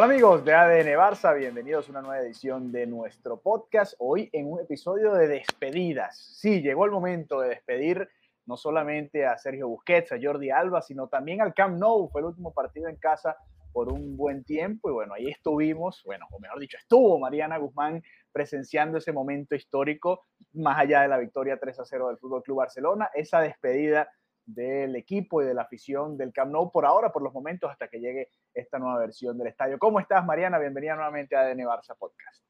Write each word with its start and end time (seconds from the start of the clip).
Hola 0.00 0.06
amigos 0.06 0.44
de 0.44 0.54
ADN 0.54 0.96
Barça, 0.96 1.36
bienvenidos 1.36 1.88
a 1.88 1.90
una 1.90 2.02
nueva 2.02 2.20
edición 2.20 2.70
de 2.70 2.86
nuestro 2.86 3.40
podcast. 3.40 3.94
Hoy 3.98 4.30
en 4.32 4.48
un 4.48 4.60
episodio 4.60 5.12
de 5.12 5.26
despedidas. 5.26 6.16
Sí, 6.16 6.62
llegó 6.62 6.84
el 6.84 6.92
momento 6.92 7.40
de 7.40 7.48
despedir 7.48 8.08
no 8.46 8.56
solamente 8.56 9.26
a 9.26 9.36
Sergio 9.38 9.66
Busquets, 9.66 10.12
a 10.12 10.18
Jordi 10.22 10.50
Alba, 10.50 10.82
sino 10.82 11.08
también 11.08 11.40
al 11.40 11.52
Camp 11.52 11.80
Nou. 11.80 12.08
Fue 12.12 12.20
el 12.20 12.28
último 12.28 12.54
partido 12.54 12.88
en 12.88 12.94
casa 12.94 13.38
por 13.72 13.92
un 13.92 14.16
buen 14.16 14.44
tiempo 14.44 14.88
y 14.88 14.92
bueno, 14.92 15.14
ahí 15.14 15.26
estuvimos, 15.26 16.00
bueno, 16.04 16.26
o 16.30 16.38
mejor 16.38 16.60
dicho, 16.60 16.78
estuvo 16.78 17.18
Mariana 17.18 17.58
Guzmán 17.58 18.00
presenciando 18.30 18.98
ese 18.98 19.10
momento 19.10 19.56
histórico, 19.56 20.26
más 20.52 20.78
allá 20.78 21.02
de 21.02 21.08
la 21.08 21.18
victoria 21.18 21.58
3 21.58 21.80
a 21.80 21.84
0 21.84 22.06
del 22.06 22.18
Fútbol 22.18 22.44
Club 22.44 22.58
Barcelona, 22.58 23.10
esa 23.14 23.40
despedida 23.40 24.08
del 24.48 24.96
equipo 24.96 25.42
y 25.42 25.44
de 25.44 25.52
la 25.52 25.62
afición 25.62 26.16
del 26.16 26.32
Camp 26.32 26.50
Nou 26.50 26.72
por 26.72 26.86
ahora, 26.86 27.12
por 27.12 27.22
los 27.22 27.34
momentos, 27.34 27.70
hasta 27.70 27.88
que 27.88 28.00
llegue 28.00 28.30
esta 28.54 28.78
nueva 28.78 28.98
versión 28.98 29.36
del 29.36 29.48
estadio. 29.48 29.78
¿Cómo 29.78 30.00
estás, 30.00 30.24
Mariana? 30.24 30.58
Bienvenida 30.58 30.94
nuevamente 30.94 31.36
a 31.36 31.40
ADN 31.40 31.66
Barça 31.66 31.94
Podcast. 31.98 32.42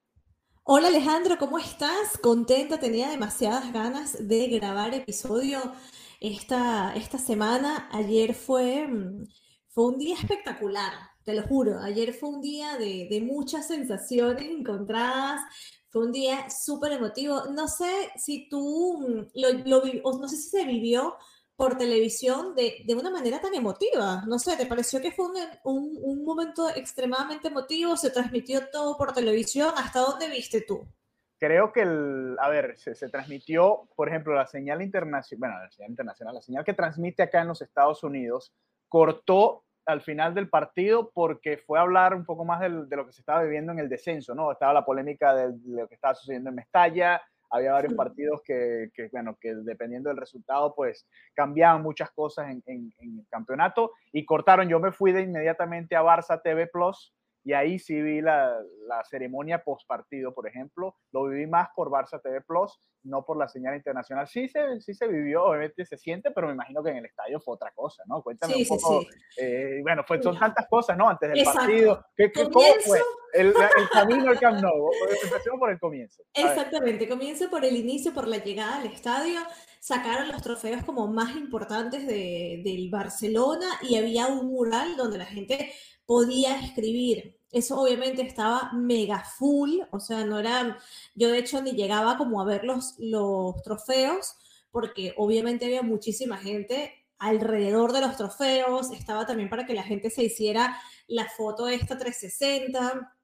Hola 0.63 0.89
Alejandro, 0.89 1.39
¿cómo 1.39 1.59
estás? 1.59 2.17
Contenta, 2.23 2.79
tenía 2.79 3.09
demasiadas 3.09 3.73
ganas 3.73 4.29
de 4.29 4.47
grabar 4.49 4.95
episodio 4.95 5.59
esta, 6.21 6.95
esta 6.95 7.19
semana. 7.19 7.89
Ayer 7.91 8.33
fue, 8.33 8.87
mm, 8.87 9.27
fue 9.69 9.87
un 9.87 9.99
día 9.99 10.15
espectacular, 10.15 10.93
te 11.25 11.35
lo 11.35 11.43
juro. 11.43 11.81
Ayer 11.81 12.13
fue 12.13 12.29
un 12.29 12.41
día 12.41 12.77
de, 12.77 13.09
de 13.11 13.21
muchas 13.23 13.67
sensaciones 13.67 14.45
encontradas. 14.45 15.41
Fue 15.89 16.05
un 16.05 16.13
día 16.13 16.49
súper 16.51 16.93
emotivo. 16.93 17.47
No 17.51 17.67
sé 17.67 18.11
si 18.17 18.49
tú 18.49 18.99
mm, 19.01 19.41
lo, 19.41 19.81
lo 19.81 20.19
no 20.21 20.29
sé 20.29 20.37
si 20.37 20.51
se 20.51 20.65
vivió 20.65 21.17
por 21.59 21.77
televisión 21.77 22.55
de, 22.55 22.85
de 22.87 22.95
una 22.95 23.11
manera 23.11 23.41
tan 23.41 23.53
emotiva. 23.53 24.23
No 24.29 24.39
sé, 24.39 24.57
¿te 24.57 24.65
pareció 24.65 25.01
que 25.01 25.11
fue 25.11 25.27
un, 25.27 25.35
un, 25.65 25.99
un 26.01 26.25
momento 26.25 26.69
extremadamente 26.71 27.49
emotivo? 27.49 27.97
¿Se 27.97 28.11
transmitió 28.13 28.71
todo 28.71 28.97
por 28.97 29.13
televisión? 29.13 29.73
¿Hasta 29.77 29.99
dónde 29.99 30.29
viste 30.29 30.61
tú? 30.61 30.87
Creo 31.41 31.73
que, 31.73 31.81
el, 31.83 32.37
a 32.39 32.49
ver, 32.49 32.79
se, 32.79 32.95
se 32.95 33.09
transmitió, 33.09 33.89
por 33.97 34.09
ejemplo, 34.09 34.35
la 34.35 34.47
señal 34.47 34.83
internacional, 34.83 35.41
bueno, 35.41 35.59
la 35.65 35.71
señal 35.73 35.91
internacional, 35.91 36.35
la 36.37 36.43
señal 36.43 36.65
que 36.65 36.75
transmite 36.75 37.25
acá 37.25 37.43
en 37.43 37.49
los 37.49 37.61
Estados 37.61 38.05
Unidos, 38.05 38.53
cortó 38.89 39.65
al 39.85 40.01
final 40.01 40.35
del 40.35 40.49
partido 40.49 41.11
porque 41.13 41.57
fue 41.57 41.81
a 41.81 41.83
hablar 41.83 42.15
un 42.15 42.25
poco 42.25 42.45
más 42.45 42.61
del- 42.61 42.89
de 42.89 42.97
lo 42.97 43.05
que 43.05 43.13
se 43.13 43.23
estaba 43.23 43.43
viviendo 43.43 43.73
en 43.73 43.81
el 43.81 43.89
descenso, 43.89 44.33
¿no? 44.33 44.53
Estaba 44.53 44.73
la 44.73 44.85
polémica 44.85 45.35
de 45.35 45.59
lo 45.67 45.89
que 45.89 45.97
estaba 45.97 46.15
sucediendo 46.15 46.51
en 46.51 46.57
Mestalla, 46.57 47.21
había 47.51 47.73
varios 47.73 47.95
partidos 47.95 48.43
que, 48.45 48.91
que, 48.95 49.09
bueno, 49.13 49.37
que 49.41 49.55
dependiendo 49.55 50.09
del 50.11 50.19
resultado, 50.19 50.75
pues 50.75 51.07
cambiaban 51.35 51.83
muchas 51.83 52.11
cosas 52.11 52.51
en, 52.51 52.63
en- 52.67 52.93
en 52.99 53.19
el 53.21 53.27
campeonato 53.29 53.93
y 54.13 54.25
cortaron. 54.25 54.69
Yo 54.69 54.81
me 54.81 54.93
fui 54.93 55.13
de 55.13 55.23
inmediatamente 55.23 55.97
a 55.97 56.03
Barça 56.03 56.41
TV 56.43 56.67
Plus 56.71 57.15
y 57.45 57.53
ahí 57.53 57.79
sí 57.79 58.01
vi 58.03 58.21
la, 58.21 58.59
la 58.87 59.03
ceremonia 59.05 59.63
post 59.65 59.87
partido, 59.87 60.35
por 60.35 60.47
ejemplo. 60.47 60.97
Lo 61.13 61.25
viví 61.29 61.47
más 61.47 61.69
por 61.75 61.89
Barça 61.91 62.21
TV 62.23 62.41
Plus, 62.43 62.79
no 63.05 63.25
por 63.25 63.39
la 63.39 63.49
señal 63.49 63.75
internacional. 63.77 64.27
Sí 64.29 64.49
se, 64.49 64.81
sí 64.81 64.93
se 64.95 65.07
vivió, 65.09 65.45
obviamente 65.45 65.87
se 65.87 65.97
siente, 65.97 66.31
pero 66.31 66.49
me 66.49 66.53
imagino 66.55 66.83
que 66.83 66.91
en 66.91 66.97
el 66.99 67.07
estadio 67.07 67.41
fue 67.41 67.55
otra 67.55 67.71
cosa, 67.75 68.03
¿no? 68.07 68.23
Cuéntame 68.23 68.55
Sí, 68.55 68.67
un 68.71 68.79
poco. 68.79 69.01
sí. 69.03 69.09
eh, 69.39 69.79
bueno, 69.83 70.03
fue, 70.07 70.23
son 70.23 70.39
tantas 70.39 70.67
cosas, 70.69 70.97
¿no? 70.97 71.09
Antes 71.09 71.31
del 71.31 71.39
Exacto. 71.39 71.61
partido. 71.61 72.05
¿Qué, 72.17 72.31
qué, 72.33 72.43
¿Cómo 72.45 72.53
Comienzo. 72.55 72.89
fue? 72.89 73.01
El, 73.35 73.49
el 73.49 73.89
camino 73.93 74.31
al 74.31 74.39
Camp 74.41 74.61
Nou. 74.61 74.91
Empecemos 75.23 75.59
por 75.59 75.71
el 75.71 75.79
comienzo. 75.79 76.23
Exactamente, 76.35 77.09
comienza 77.09 77.49
por 77.51 77.65
el 77.65 77.77
inicio, 77.77 78.13
por 78.15 78.27
la 78.27 78.39
llegada 78.39 78.77
al 78.81 78.87
estadio, 78.87 79.41
sacaron 79.81 80.29
los 80.29 80.43
trofeos 80.43 80.83
como 80.85 81.07
más 81.09 81.37
importantes 81.37 82.07
de, 82.07 82.63
del 82.65 82.89
Barcelona 82.91 83.67
y 83.83 83.97
había 83.97 84.27
un 84.29 84.49
mural 84.49 84.97
donde 84.97 85.19
la 85.19 85.27
gente 85.27 85.73
podía 86.09 86.59
escribir. 86.59 87.39
Eso 87.53 87.79
obviamente 87.79 88.23
estaba 88.23 88.73
mega 88.73 89.23
full, 89.23 89.81
o 89.91 90.01
sea, 90.01 90.25
no 90.25 90.39
era, 90.39 90.79
yo 91.15 91.31
de 91.31 91.39
hecho 91.39 91.61
ni 91.61 91.73
llegaba 91.73 92.17
como 92.17 92.41
a 92.41 92.47
ver 92.47 92.65
los, 92.65 92.95
los 92.99 93.63
trofeos, 93.63 94.35
porque 94.71 95.13
obviamente 95.19 95.67
había 95.67 95.83
muchísima 95.83 96.39
gente 96.39 96.95
alrededor 97.19 97.93
de 97.93 98.01
los 98.01 98.17
trofeos, 98.17 98.91
estaba 98.93 99.27
también 99.27 99.51
para 99.51 99.67
que 99.67 99.75
la 99.75 99.83
gente 99.83 100.09
se 100.09 100.25
hiciera 100.25 100.81
la 101.09 101.29
foto 101.29 101.69
esta 101.69 101.99
360 101.99 103.18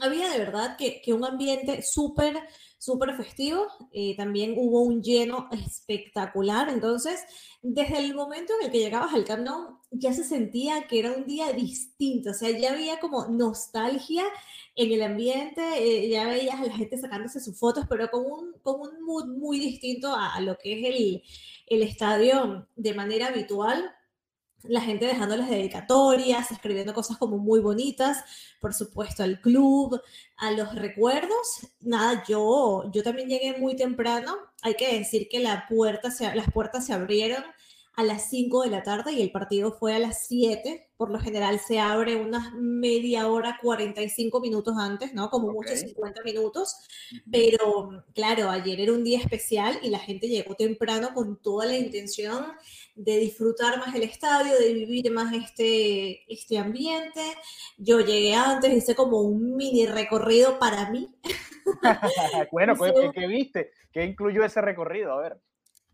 había 0.00 0.30
de 0.30 0.38
verdad 0.38 0.76
que, 0.76 1.00
que 1.02 1.12
un 1.12 1.24
ambiente 1.24 1.80
súper, 1.82 2.36
súper 2.78 3.16
festivo. 3.16 3.66
eh, 3.92 4.14
también 4.16 4.54
hubo 4.56 4.82
un 4.82 5.02
lleno 5.02 5.48
espectacular. 5.52 6.68
Entonces, 6.68 7.20
desde 7.62 7.98
el 7.98 8.14
momento 8.14 8.52
en 8.58 8.66
el 8.66 8.72
que 8.72 8.78
llegabas 8.78 9.14
al 9.14 9.24
Camp 9.24 9.44
Nou, 9.44 9.78
ya 9.90 10.12
se 10.12 10.24
sentía 10.24 10.86
que 10.88 10.98
era 11.00 11.12
un 11.12 11.26
día 11.26 11.52
distinto. 11.52 12.30
O 12.30 12.34
sea, 12.34 12.50
ya 12.50 12.72
había 12.72 12.98
como 13.00 13.26
nostalgia 13.28 14.24
en 14.74 14.92
el 14.92 15.02
ambiente, 15.02 15.62
eh, 15.78 16.08
ya 16.08 16.26
veías 16.28 16.60
a 16.60 16.64
la 16.66 16.72
gente 16.76 16.98
sacándose 16.98 17.40
sus 17.40 17.58
fotos, 17.58 17.86
pero 17.88 18.10
con 18.10 18.24
un, 18.24 18.52
con 18.62 18.80
un 18.80 19.02
mood 19.04 19.26
muy 19.26 19.58
distinto 19.58 20.14
a, 20.14 20.34
a 20.34 20.40
lo 20.40 20.56
que 20.58 20.80
es 20.80 20.94
el, 20.94 21.22
el 21.66 21.82
estadio 21.82 22.68
de 22.76 22.94
manera 22.94 23.28
habitual 23.28 23.90
la 24.68 24.80
gente 24.80 25.06
dejando 25.06 25.36
las 25.36 25.50
dedicatorias, 25.50 26.50
escribiendo 26.50 26.94
cosas 26.94 27.16
como 27.16 27.38
muy 27.38 27.60
bonitas, 27.60 28.24
por 28.60 28.74
supuesto 28.74 29.22
al 29.22 29.40
club, 29.40 30.00
a 30.36 30.50
los 30.50 30.74
recuerdos. 30.74 31.68
Nada, 31.80 32.24
yo, 32.28 32.90
yo 32.92 33.02
también 33.02 33.28
llegué 33.28 33.58
muy 33.58 33.76
temprano. 33.76 34.36
Hay 34.62 34.74
que 34.74 34.98
decir 34.98 35.28
que 35.28 35.40
la 35.40 35.66
puerta 35.68 36.10
se, 36.10 36.34
las 36.34 36.50
puertas 36.50 36.86
se 36.86 36.92
abrieron 36.92 37.44
a 37.96 38.04
las 38.04 38.28
5 38.28 38.62
de 38.62 38.70
la 38.70 38.82
tarde 38.82 39.12
y 39.12 39.22
el 39.22 39.32
partido 39.32 39.72
fue 39.72 39.94
a 39.94 39.98
las 39.98 40.26
7. 40.26 40.90
Por 40.98 41.10
lo 41.10 41.18
general 41.18 41.58
se 41.58 41.78
abre 41.78 42.16
unas 42.16 42.52
media 42.54 43.26
hora, 43.28 43.58
45 43.62 44.40
minutos 44.40 44.76
antes, 44.78 45.14
¿no? 45.14 45.30
Como 45.30 45.50
mucho 45.50 45.72
Ok. 45.72 45.78
50 45.78 46.22
minutos. 46.22 46.76
Pero 47.30 48.04
claro, 48.14 48.50
ayer 48.50 48.80
era 48.80 48.92
un 48.92 49.02
día 49.02 49.18
especial 49.18 49.78
y 49.82 49.88
la 49.88 49.98
gente 49.98 50.28
llegó 50.28 50.54
temprano 50.54 51.14
con 51.14 51.40
toda 51.40 51.64
la 51.66 51.76
intención 51.76 52.46
de 52.94 53.16
disfrutar 53.18 53.78
más 53.78 53.94
el 53.94 54.02
estadio, 54.02 54.58
de 54.58 54.74
vivir 54.74 55.10
más 55.10 55.32
este, 55.34 56.30
este 56.32 56.58
ambiente. 56.58 57.22
Yo 57.78 58.00
llegué 58.00 58.34
antes, 58.34 58.74
hice 58.74 58.94
como 58.94 59.22
un 59.22 59.56
mini 59.56 59.86
recorrido 59.86 60.58
para 60.58 60.90
mí. 60.90 61.08
bueno, 62.52 62.74
Hice 62.76 62.94
¿qué, 62.94 63.10
qué 63.12 63.26
viste? 63.26 63.70
¿Qué 63.90 64.04
incluyó 64.04 64.44
ese 64.44 64.60
recorrido? 64.60 65.12
A 65.12 65.20
ver. 65.20 65.40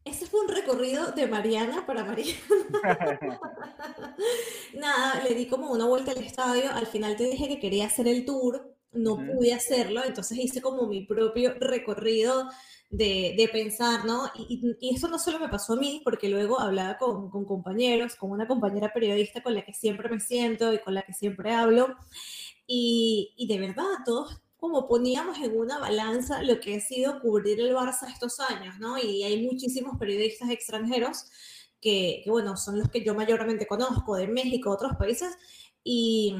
Ese 0.04 0.26
fue 0.26 0.40
un 0.40 0.48
recorrido 0.48 1.12
de 1.12 1.26
Mariana 1.28 1.86
para 1.86 2.04
Mariana. 2.04 2.40
Nada, 4.74 5.22
le 5.22 5.34
di 5.34 5.46
como 5.46 5.70
una 5.70 5.86
vuelta 5.86 6.10
al 6.12 6.18
estadio. 6.18 6.70
Al 6.72 6.86
final 6.86 7.16
te 7.16 7.24
dije 7.24 7.48
que 7.48 7.60
quería 7.60 7.86
hacer 7.86 8.08
el 8.08 8.24
tour, 8.24 8.74
no 8.92 9.16
pude 9.16 9.54
hacerlo, 9.54 10.02
entonces 10.04 10.38
hice 10.38 10.60
como 10.60 10.86
mi 10.86 11.06
propio 11.06 11.54
recorrido 11.58 12.48
de, 12.90 13.34
de 13.38 13.48
pensar, 13.48 14.04
¿no? 14.04 14.26
Y, 14.36 14.76
y, 14.80 14.88
y 14.90 14.94
eso 14.96 15.08
no 15.08 15.18
solo 15.18 15.38
me 15.38 15.48
pasó 15.48 15.74
a 15.74 15.76
mí, 15.76 16.02
porque 16.04 16.28
luego 16.28 16.60
hablaba 16.60 16.98
con, 16.98 17.30
con 17.30 17.44
compañeros, 17.46 18.16
con 18.16 18.30
una 18.30 18.46
compañera 18.46 18.92
periodista 18.92 19.42
con 19.42 19.54
la 19.54 19.64
que 19.64 19.72
siempre 19.72 20.10
me 20.10 20.20
siento 20.20 20.72
y 20.74 20.78
con 20.80 20.94
la 20.94 21.02
que 21.02 21.14
siempre 21.14 21.52
hablo, 21.54 21.96
y, 22.66 23.32
y 23.36 23.46
de 23.46 23.58
verdad, 23.60 23.84
todos 24.04 24.41
como 24.62 24.86
poníamos 24.86 25.38
en 25.38 25.58
una 25.58 25.80
balanza 25.80 26.40
lo 26.44 26.60
que 26.60 26.76
ha 26.76 26.80
sido 26.80 27.20
cubrir 27.20 27.58
el 27.58 27.74
Barça 27.74 28.06
estos 28.08 28.38
años, 28.38 28.78
¿no? 28.78 28.96
Y 28.96 29.24
hay 29.24 29.44
muchísimos 29.44 29.98
periodistas 29.98 30.50
extranjeros 30.50 31.24
que, 31.80 32.20
que, 32.22 32.30
bueno, 32.30 32.56
son 32.56 32.78
los 32.78 32.88
que 32.88 33.02
yo 33.04 33.12
mayormente 33.12 33.66
conozco, 33.66 34.14
de 34.14 34.28
México, 34.28 34.70
otros 34.70 34.92
países, 34.96 35.36
y, 35.82 36.36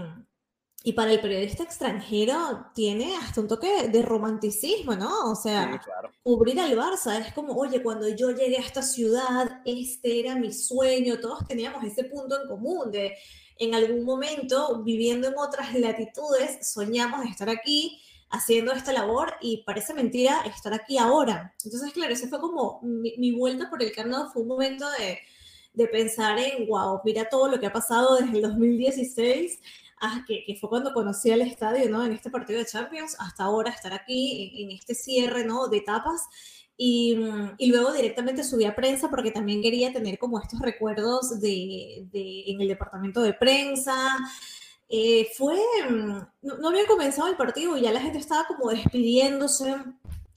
y 0.84 0.92
para 0.92 1.10
el 1.12 1.20
periodista 1.20 1.64
extranjero 1.64 2.66
tiene 2.76 3.16
hasta 3.16 3.40
un 3.40 3.48
toque 3.48 3.88
de 3.88 4.02
romanticismo, 4.02 4.94
¿no? 4.94 5.32
O 5.32 5.34
sea, 5.34 5.72
Sí, 5.72 5.78
claro. 5.80 6.12
cubrir 6.22 6.60
al 6.60 6.76
Barça 6.78 7.18
es 7.26 7.32
como, 7.34 7.56
oye, 7.56 7.82
cuando 7.82 8.08
yo 8.08 8.30
llegué 8.30 8.56
a 8.58 8.60
esta 8.60 8.82
ciudad, 8.82 9.62
este 9.64 10.20
era 10.20 10.36
mi 10.36 10.52
sueño, 10.52 11.18
todos 11.18 11.44
teníamos 11.48 11.82
ese 11.82 12.04
punto 12.04 12.40
en 12.40 12.46
común 12.46 12.92
de 12.92 13.16
en 13.58 13.74
algún 13.74 14.04
momento, 14.04 14.82
viviendo 14.84 15.26
en 15.28 15.34
otras 15.38 15.74
latitudes, 15.74 16.72
soñamos 16.72 17.26
estar 17.26 17.48
aquí, 17.48 18.00
haciendo 18.32 18.72
esta 18.72 18.92
labor 18.92 19.34
y 19.40 19.62
parece 19.64 19.94
mentira 19.94 20.42
estar 20.46 20.72
aquí 20.72 20.98
ahora. 20.98 21.54
Entonces, 21.64 21.92
claro, 21.92 22.12
ese 22.12 22.28
fue 22.28 22.40
como 22.40 22.80
mi, 22.82 23.32
vuelta 23.32 23.70
por 23.70 23.82
el 23.82 23.92
camino, 23.92 24.30
fue 24.32 24.42
un 24.42 24.48
momento 24.48 24.90
de, 24.98 25.18
de, 25.74 25.86
pensar 25.88 26.38
en, 26.38 26.66
wow, 26.66 27.00
mira 27.04 27.28
todo 27.28 27.48
lo 27.48 27.60
que 27.60 27.66
ha 27.66 27.72
pasado 27.72 28.16
desde 28.16 28.36
el 28.36 28.42
2016, 28.42 29.60
hasta 30.00 30.24
que, 30.26 30.44
que, 30.46 30.56
fue 30.56 30.70
cuando 30.70 30.94
conocí 30.94 31.30
al 31.30 31.42
estadio, 31.42 31.88
¿no? 31.90 32.04
En 32.04 32.12
este 32.12 32.30
partido 32.30 32.58
de 32.58 32.66
Champions, 32.66 33.16
hasta 33.20 33.44
ahora 33.44 33.70
estar 33.70 33.92
aquí 33.92 34.54
en, 34.56 34.70
en 34.70 34.76
este 34.76 34.94
cierre, 34.94 35.44
¿no? 35.44 35.68
De 35.68 35.76
etapas. 35.76 36.22
Y, 36.76 37.16
y, 37.58 37.66
luego 37.66 37.92
directamente 37.92 38.42
subí 38.42 38.64
a 38.64 38.74
prensa 38.74 39.10
porque 39.10 39.30
también 39.30 39.60
quería 39.62 39.92
tener 39.92 40.18
como 40.18 40.40
estos 40.40 40.58
recuerdos 40.58 41.38
de, 41.40 42.08
de 42.10 42.44
en 42.46 42.60
el 42.62 42.68
departamento 42.68 43.20
de 43.20 43.34
prensa, 43.34 43.94
eh, 44.94 45.30
fue, 45.34 45.58
mm, 45.88 46.18
no, 46.42 46.68
había 46.68 46.86
comenzado 46.86 47.26
el 47.28 47.36
partido 47.36 47.78
y 47.78 47.80
ya 47.80 47.92
la 47.92 48.00
gente 48.00 48.18
estaba 48.18 48.46
como 48.46 48.68
despidiéndose. 48.68 49.74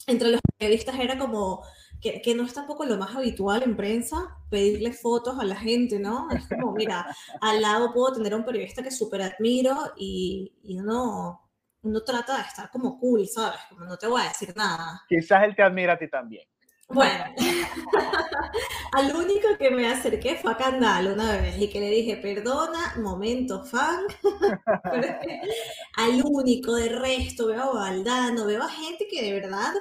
Entre 0.07 0.29
los 0.29 0.39
periodistas 0.57 0.97
era 0.97 1.17
como 1.17 1.61
que, 1.99 2.21
que, 2.21 2.33
no 2.35 2.43
es 2.43 2.53
tampoco 2.53 2.85
lo 2.85 2.97
más 2.97 3.13
habitual 3.13 3.63
en 3.63 3.75
prensa 3.75 4.37
pedirle 4.49 4.93
fotos 4.93 5.37
a 5.39 5.43
la 5.43 5.57
gente, 5.57 5.99
¿no? 5.99 6.29
Es 6.31 6.47
como, 6.47 6.71
mira, 6.71 7.05
al 7.41 7.61
lado 7.61 7.91
puedo 7.93 8.13
tener 8.13 8.31
a 8.31 8.37
un 8.37 8.45
periodista 8.45 8.81
que 8.81 8.91
súper 8.91 9.23
admiro 9.23 9.75
y, 9.97 10.53
y 10.63 10.79
uno, 10.79 11.41
uno 11.81 12.03
trata 12.03 12.37
de 12.37 12.43
estar 12.43 12.71
como 12.71 12.97
cool, 12.97 13.27
¿sabes? 13.27 13.59
Como 13.67 13.83
no 13.83 13.97
te 13.97 14.07
voy 14.07 14.21
a 14.21 14.29
decir 14.29 14.53
nada. 14.55 15.03
Quizás 15.09 15.43
él 15.43 15.53
te 15.53 15.63
admira 15.63 15.93
a 15.93 15.97
ti 15.97 16.09
también. 16.09 16.47
Bueno, 16.87 17.25
al 18.93 19.15
único 19.15 19.57
que 19.57 19.71
me 19.71 19.87
acerqué 19.87 20.35
fue 20.35 20.51
a 20.51 20.57
Candal 20.57 21.07
una 21.13 21.37
vez 21.37 21.59
y 21.59 21.67
que 21.69 21.79
le 21.79 21.89
dije, 21.89 22.17
perdona, 22.17 22.95
momento 22.97 23.63
fan. 23.65 24.05
al 25.95 26.21
único, 26.23 26.75
de 26.75 26.89
resto, 26.89 27.47
veo 27.47 27.63
a 27.63 27.73
Valdano, 27.73 28.45
veo 28.45 28.63
a 28.63 28.69
gente 28.69 29.07
que 29.09 29.23
de 29.23 29.33
verdad, 29.33 29.73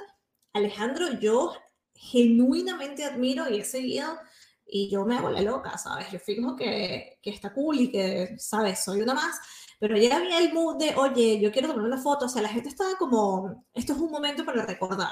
Alejandro, 0.53 1.13
yo 1.19 1.53
genuinamente 1.93 3.03
admiro 3.05 3.49
y 3.49 3.59
he 3.59 3.65
seguido 3.65 4.07
y 4.67 4.89
yo 4.89 5.05
me 5.05 5.17
hago 5.17 5.29
la 5.29 5.41
loca, 5.41 5.77
¿sabes? 5.77 6.11
Yo 6.11 6.19
fijo 6.19 6.55
que, 6.55 7.19
que 7.21 7.29
está 7.29 7.53
cool 7.53 7.79
y 7.79 7.91
que, 7.91 8.35
¿sabes? 8.37 8.83
Soy 8.83 9.01
una 9.01 9.13
más 9.13 9.39
pero 9.79 9.97
ya 9.97 10.15
había 10.15 10.39
el 10.39 10.53
mood 10.53 10.77
de, 10.77 10.95
oye, 10.95 11.39
yo 11.39 11.51
quiero 11.51 11.67
tomar 11.67 11.85
una 11.85 11.97
foto, 11.97 12.25
o 12.25 12.29
sea, 12.29 12.41
la 12.41 12.49
gente 12.49 12.69
estaba 12.69 12.95
como, 12.97 13.65
esto 13.73 13.93
es 13.93 13.99
un 13.99 14.09
momento 14.09 14.45
para 14.45 14.65
recordar. 14.65 15.09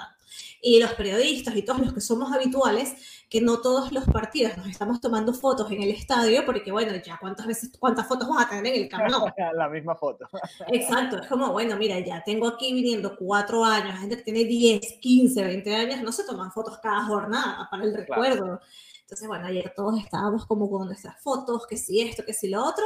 Y 0.62 0.80
los 0.80 0.94
periodistas 0.94 1.56
y 1.56 1.64
todos 1.64 1.82
los 1.82 1.94
que 1.94 2.02
somos 2.02 2.32
habituales, 2.32 2.94
que 3.30 3.42
no 3.42 3.60
todos 3.60 3.92
los 3.92 4.06
partidos 4.06 4.56
nos 4.58 4.68
estamos 4.68 5.02
tomando 5.02 5.34
fotos 5.34 5.70
en 5.72 5.84
el 5.84 5.92
estadio, 5.92 6.46
porque 6.46 6.72
bueno, 6.72 6.96
ya 6.96 7.18
cuántas 7.20 7.46
veces, 7.46 7.72
cuántas 7.78 8.08
fotos 8.08 8.30
vas 8.30 8.46
a 8.46 8.50
tener 8.50 8.74
en 8.74 8.84
el 8.84 8.90
camino. 8.90 9.26
la 9.54 9.70
misma 9.70 9.96
foto. 9.96 10.28
Exacto, 10.70 11.20
es 11.20 11.28
como, 11.28 11.52
bueno, 11.52 11.76
mira, 11.76 12.00
ya 12.00 12.24
tengo 12.24 12.48
aquí 12.48 12.74
viniendo 12.74 13.18
cuatro 13.18 13.66
años, 13.66 14.00
gente 14.00 14.18
que 14.18 14.24
tiene 14.24 14.46
10, 14.46 15.00
15, 15.02 15.44
20 15.44 15.76
años, 15.76 16.02
no 16.02 16.12
se 16.12 16.24
toman 16.24 16.52
fotos 16.52 16.80
cada 16.80 17.06
jornada 17.06 17.68
para 17.70 17.84
el 17.84 17.94
recuerdo. 17.94 18.62
Entonces, 19.14 19.28
bueno, 19.28 19.46
ayer 19.46 19.72
todos 19.76 20.00
estábamos 20.00 20.48
como 20.48 20.68
con 20.72 20.88
nuestras 20.88 21.22
fotos, 21.22 21.68
que 21.68 21.78
si 21.78 22.02
esto, 22.02 22.26
que 22.26 22.34
si 22.34 22.48
lo 22.48 22.66
otro, 22.66 22.84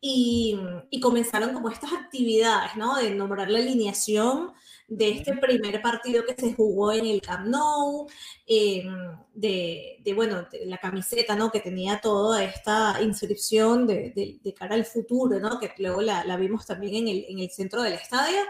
y, 0.00 0.58
comenzaron 1.00 1.54
como 1.54 1.68
estas 1.68 1.92
actividades, 1.92 2.74
¿no? 2.76 2.96
De 2.96 3.14
nombrar 3.14 3.48
la 3.48 3.60
alineación 3.60 4.52
de 4.88 5.10
este 5.10 5.36
primer 5.36 5.80
partido 5.80 6.24
que 6.26 6.34
se 6.34 6.52
jugó 6.54 6.92
en 6.92 7.06
el 7.06 7.22
Camp 7.22 7.46
Nou, 7.46 8.08
em, 8.44 9.16
de, 9.34 9.98
de, 10.04 10.14
bueno, 10.14 10.48
la 10.64 10.78
camiseta, 10.78 11.36
¿no? 11.36 11.52
Que 11.52 11.60
tenía 11.60 12.00
toda 12.00 12.42
esta 12.42 13.00
inscripción 13.00 13.86
de, 13.86 14.40
de, 14.42 14.54
cara 14.54 14.74
al 14.74 14.84
futuro, 14.84 15.38
¿no? 15.38 15.60
Que 15.60 15.72
luego 15.78 16.02
la, 16.02 16.24
la, 16.24 16.36
vimos 16.36 16.66
también 16.66 16.96
en 16.96 17.08
el, 17.08 17.24
en 17.28 17.38
el 17.38 17.50
centro 17.50 17.82
del 17.82 17.92
estadio. 17.92 18.40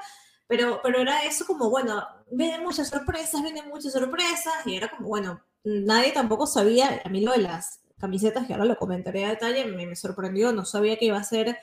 Pero, 0.46 0.80
pero 0.82 1.00
era 1.00 1.24
eso 1.24 1.44
como, 1.46 1.68
bueno, 1.68 2.02
vienen 2.30 2.62
muchas 2.62 2.88
sorpresas, 2.88 3.42
vienen 3.42 3.68
muchas 3.68 3.92
sorpresas, 3.92 4.54
y 4.66 4.76
era 4.76 4.90
como, 4.90 5.08
bueno, 5.08 5.42
nadie 5.64 6.12
tampoco 6.12 6.46
sabía, 6.46 7.00
a 7.04 7.08
mí 7.08 7.20
lo 7.20 7.32
de 7.32 7.38
las 7.38 7.80
camisetas, 7.98 8.46
que 8.46 8.52
ahora 8.52 8.64
lo 8.64 8.76
comentaré 8.76 9.24
a 9.24 9.30
detalle, 9.30 9.64
me, 9.66 9.94
sorprendió, 9.96 10.52
no 10.52 10.64
sabía 10.64 10.96
que 10.96 11.06
iba 11.06 11.18
a 11.18 11.24
ser 11.24 11.58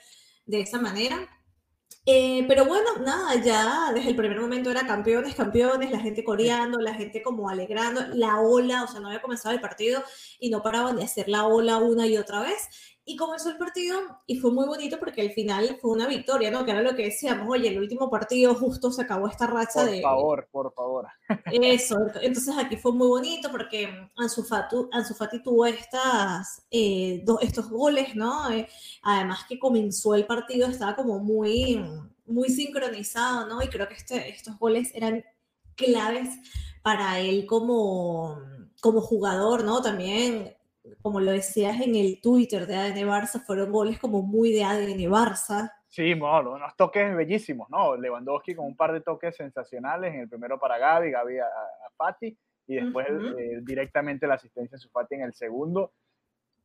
de 0.45 0.61
esa 0.61 0.79
manera. 0.79 1.27
Eh, 2.05 2.45
pero 2.47 2.65
bueno, 2.65 2.97
nada, 3.03 3.35
ya 3.35 3.91
desde 3.93 4.09
el 4.09 4.15
primer 4.15 4.39
momento 4.39 4.71
era 4.71 4.87
campeones, 4.87 5.35
campeones, 5.35 5.91
la 5.91 5.99
gente 5.99 6.23
coreando, 6.23 6.79
la 6.79 6.93
gente 6.93 7.21
como 7.21 7.49
alegrando, 7.49 8.01
la 8.13 8.39
ola, 8.39 8.83
o 8.83 8.87
sea, 8.87 8.99
no 8.99 9.07
había 9.07 9.21
comenzado 9.21 9.53
el 9.53 9.61
partido 9.61 10.01
y 10.39 10.49
no 10.49 10.63
paraban 10.63 10.95
de 10.95 11.03
hacer 11.03 11.27
la 11.27 11.45
ola 11.45 11.77
una 11.77 12.07
y 12.07 12.17
otra 12.17 12.41
vez. 12.41 12.69
Y 13.09 13.15
comenzó 13.15 13.50
el 13.50 13.57
partido 13.57 14.00
y 14.27 14.38
fue 14.38 14.51
muy 14.51 14.67
bonito 14.67 15.00
porque 15.00 15.21
al 15.21 15.31
final 15.31 15.79
fue 15.81 15.89
una 15.89 16.06
victoria, 16.06 16.51
¿no? 16.51 16.63
Que 16.63 16.69
era 16.69 16.83
lo 16.83 16.95
que 16.95 17.06
decíamos, 17.06 17.47
oye, 17.50 17.69
el 17.69 17.79
último 17.79 18.07
partido 18.07 18.53
justo 18.53 18.91
se 18.91 19.01
acabó 19.01 19.27
esta 19.27 19.47
racha 19.47 19.83
de... 19.83 20.01
Por 20.01 20.11
favor, 20.11 20.47
por 20.51 20.73
favor. 20.75 21.07
Eso, 21.51 21.95
entonces 22.21 22.56
aquí 22.56 22.77
fue 22.77 22.91
muy 22.91 23.07
bonito 23.07 23.50
porque 23.50 23.89
Ansu 24.15 24.44
Fati, 24.44 25.41
tuvo 25.44 25.65
estas, 25.65 26.67
eh, 26.69 27.25
estos 27.41 27.71
goles, 27.71 28.15
¿no? 28.15 28.51
Eh, 28.51 28.69
además 29.01 29.39
que 29.50 29.57
comenzó 29.57 30.13
el 30.13 30.27
partido, 30.27 30.67
estaba 30.67 30.95
como 30.95 31.17
muy, 31.17 31.83
muy 32.27 32.50
sincronizado, 32.50 33.47
¿no? 33.47 33.63
Y 33.63 33.69
creo 33.69 33.88
que 33.88 33.95
este, 33.95 34.29
estos 34.29 34.59
goles 34.59 34.91
eran 34.94 35.25
claves 35.73 36.29
para 36.83 37.19
él 37.19 37.47
como, 37.47 38.39
como 38.81 39.01
jugador, 39.01 39.63
¿no? 39.63 39.81
También 39.81 40.58
como 41.01 41.19
lo 41.19 41.31
decías 41.31 41.79
en 41.81 41.95
el 41.95 42.21
Twitter 42.21 42.65
de 42.65 42.75
ADN 42.75 43.07
Barça, 43.07 43.43
fueron 43.45 43.71
goles 43.71 43.99
como 43.99 44.21
muy 44.21 44.51
de 44.51 44.63
ADN 44.63 44.99
Barça. 45.09 45.71
Sí, 45.87 46.13
bueno, 46.13 46.51
unos 46.53 46.75
toques 46.75 47.15
bellísimos, 47.15 47.69
¿no? 47.69 47.95
Lewandowski 47.95 48.55
con 48.55 48.67
un 48.67 48.75
par 48.75 48.93
de 48.93 49.01
toques 49.01 49.35
sensacionales, 49.35 50.13
en 50.13 50.21
el 50.21 50.29
primero 50.29 50.59
para 50.59 50.77
Gaby, 50.77 51.11
Gaby 51.11 51.39
a, 51.39 51.47
Fati, 51.97 52.37
y 52.67 52.75
después 52.75 53.07
eh, 53.09 53.59
directamente 53.63 54.27
la 54.27 54.35
asistencia 54.35 54.75
de 54.75 54.81
su 54.81 54.89
Fati 54.89 55.15
en 55.15 55.23
el 55.23 55.33
segundo. 55.33 55.93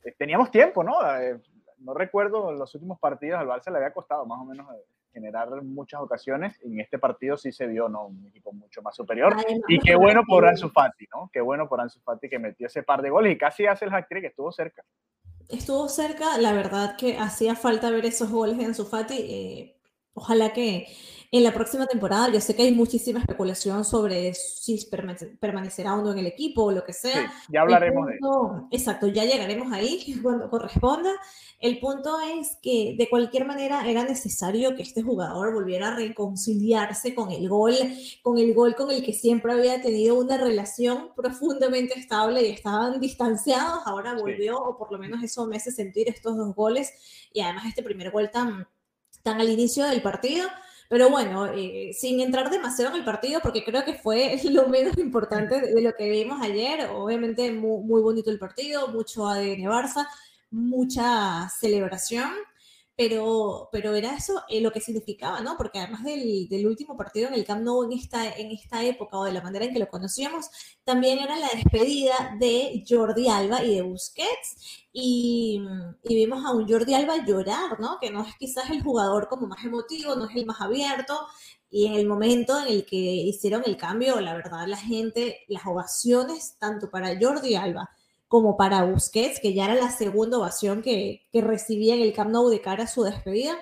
Eh, 0.04 0.14
teníamos 0.18 0.50
tiempo, 0.50 0.84
¿no? 0.84 0.94
Eh, 1.18 1.40
no 1.78 1.94
recuerdo, 1.94 2.52
los 2.52 2.74
últimos 2.74 2.98
partidos 2.98 3.40
al 3.40 3.46
Barça 3.46 3.70
le 3.70 3.78
había 3.78 3.92
costado 3.92 4.26
más 4.26 4.40
o 4.40 4.44
menos 4.44 4.66
generar 5.12 5.48
muchas 5.62 6.00
ocasiones. 6.00 6.58
En 6.62 6.80
este 6.80 6.98
partido 6.98 7.36
sí 7.36 7.52
se 7.52 7.66
vio, 7.66 7.88
¿no? 7.88 8.06
Un 8.06 8.26
equipo 8.26 8.52
mucho 8.52 8.82
más 8.82 8.96
superior. 8.96 9.36
y 9.68 9.78
qué 9.78 9.94
bueno 9.94 10.22
por 10.26 10.44
Ansu 10.44 10.68
Fati, 10.68 11.06
¿no? 11.14 11.30
Qué 11.32 11.40
bueno 11.40 11.68
por 11.68 11.80
Ansu 11.80 12.00
Fati 12.00 12.28
que 12.28 12.38
metió 12.38 12.66
ese 12.66 12.82
par 12.82 13.00
de 13.00 13.10
goles 13.10 13.32
y 13.32 13.38
casi 13.38 13.66
hace 13.66 13.84
el 13.84 13.94
hat-trick, 13.94 14.22
que 14.22 14.28
estuvo 14.28 14.50
cerca. 14.50 14.82
Estuvo 15.48 15.88
cerca, 15.88 16.36
la 16.38 16.52
verdad 16.52 16.96
que 16.96 17.18
hacía 17.18 17.54
falta 17.54 17.90
ver 17.90 18.04
esos 18.06 18.30
goles 18.30 18.58
de 18.58 18.64
Ansu 18.64 18.84
Fati. 18.84 19.16
Eh, 19.16 19.76
ojalá 20.14 20.52
que 20.52 20.86
en 21.36 21.42
la 21.42 21.52
próxima 21.52 21.88
temporada, 21.88 22.30
yo 22.30 22.40
sé 22.40 22.54
que 22.54 22.62
hay 22.62 22.72
muchísima 22.72 23.18
especulación 23.18 23.84
sobre 23.84 24.34
si 24.34 24.88
permanecerá 25.40 25.94
uno 25.94 26.12
en 26.12 26.18
el 26.18 26.26
equipo 26.28 26.62
o 26.62 26.70
lo 26.70 26.84
que 26.84 26.92
sea. 26.92 27.32
ya 27.48 27.62
hablaremos 27.62 28.06
de 28.06 28.14
eso. 28.14 28.68
Exacto, 28.70 29.08
ya 29.08 29.24
llegaremos 29.24 29.72
ahí 29.72 30.14
cuando 30.22 30.48
corresponda. 30.48 31.10
El 31.58 31.80
punto 31.80 32.20
es 32.20 32.56
que 32.62 32.94
de 32.96 33.08
cualquier 33.10 33.46
manera 33.46 33.84
era 33.84 34.04
necesario 34.04 34.76
que 34.76 34.82
este 34.82 35.02
jugador 35.02 35.52
volviera 35.52 35.88
a 35.88 35.96
reconciliarse 35.96 37.16
con 37.16 37.32
el 37.32 37.48
gol, 37.48 37.74
con 38.22 38.38
el 38.38 38.54
gol 38.54 38.76
con 38.76 38.92
el 38.92 39.04
que 39.04 39.12
siempre 39.12 39.54
había 39.54 39.82
tenido 39.82 40.14
una 40.14 40.36
relación 40.36 41.08
profundamente 41.16 41.98
estable 41.98 42.46
y 42.46 42.52
estaban 42.52 43.00
distanciados. 43.00 43.80
Ahora 43.86 44.14
volvió, 44.14 44.62
o 44.62 44.78
por 44.78 44.92
lo 44.92 44.98
menos 44.98 45.20
eso 45.24 45.46
me 45.48 45.56
hace 45.56 45.72
sentir 45.72 46.08
estos 46.08 46.36
dos 46.36 46.54
goles 46.54 46.92
y 47.32 47.40
además 47.40 47.66
este 47.66 47.82
primer 47.82 48.12
gol 48.12 48.30
tan, 48.30 48.68
tan 49.24 49.40
al 49.40 49.50
inicio 49.50 49.86
del 49.86 50.02
partido 50.02 50.48
pero 50.88 51.10
bueno, 51.10 51.46
eh, 51.46 51.90
sin 51.92 52.20
entrar 52.20 52.50
demasiado 52.50 52.92
en 52.92 52.98
el 52.98 53.04
partido, 53.04 53.40
porque 53.40 53.64
creo 53.64 53.84
que 53.84 53.94
fue 53.94 54.38
lo 54.50 54.68
menos 54.68 54.96
importante 54.98 55.60
de, 55.60 55.82
lo 55.82 55.92
que 55.94 56.08
vimos 56.10 56.40
ayer. 56.42 56.88
Obviamente 56.92 57.50
muy, 57.52 57.82
muy 57.82 58.00
bonito 58.00 58.30
el 58.30 58.38
partido, 58.38 58.88
mucho 58.88 59.26
ADN 59.26 59.64
Barça, 59.64 60.06
mucha 60.50 61.48
celebración 61.48 62.30
pero, 62.96 63.68
pero 63.72 63.94
era 63.94 64.14
eso 64.14 64.42
eh, 64.48 64.60
lo 64.60 64.70
que 64.70 64.80
significaba, 64.80 65.40
¿no? 65.40 65.56
Porque 65.56 65.78
además 65.78 66.04
del, 66.04 66.66
último 66.66 66.96
partido 66.96 67.28
en 67.28 67.34
el 67.34 67.44
Camp 67.44 67.62
Nou 67.62 67.84
en 67.84 67.92
esta, 67.92 68.32
en 68.36 68.52
esta 68.52 68.84
época 68.84 69.18
o 69.18 69.24
de 69.24 69.32
la 69.32 69.42
manera 69.42 69.64
en 69.64 69.72
que 69.72 69.80
lo 69.80 69.88
conocíamos, 69.88 70.48
también 70.84 71.18
era 71.18 71.36
la 71.38 71.48
despedida 71.48 72.36
de 72.38 72.84
Jordi 72.88 73.28
Alba 73.28 73.62
y 73.64 73.74
de 73.76 73.82
Busquets. 73.82 74.82
Y, 74.92 75.60
y, 76.04 76.14
vimos 76.14 76.44
a 76.44 76.52
un 76.52 76.68
Jordi 76.68 76.94
Alba 76.94 77.24
llorar, 77.26 77.80
¿no? 77.80 77.98
Que 78.00 78.10
no 78.10 78.22
es 78.24 78.36
quizás 78.36 78.70
el 78.70 78.82
jugador 78.82 79.28
como 79.28 79.48
más 79.48 79.64
emotivo, 79.64 80.14
no 80.14 80.26
es 80.26 80.36
el 80.36 80.46
más 80.46 80.60
abierto. 80.60 81.18
Y 81.70 81.86
en 81.86 81.94
el 81.94 82.06
momento 82.06 82.60
en 82.60 82.68
el 82.68 82.86
que 82.86 82.96
hicieron 82.96 83.62
el 83.66 83.76
cambio, 83.76 84.20
la 84.20 84.34
verdad, 84.34 84.66
la 84.68 84.76
gente, 84.76 85.40
las 85.48 85.66
ovaciones, 85.66 86.56
tanto 86.60 86.90
para 86.90 87.18
Jordi 87.20 87.56
Alba 87.56 87.90
como 88.34 88.56
para 88.56 88.82
Busquets, 88.82 89.38
que 89.38 89.54
ya 89.54 89.66
era 89.66 89.76
la 89.76 89.92
segunda 89.92 90.38
ovación 90.38 90.82
que, 90.82 91.22
que 91.30 91.40
recibía 91.40 91.94
en 91.94 92.02
el 92.02 92.12
Camp 92.12 92.32
Nou 92.32 92.48
de 92.48 92.60
cara 92.60 92.82
a 92.82 92.88
su 92.88 93.04
despedida, 93.04 93.54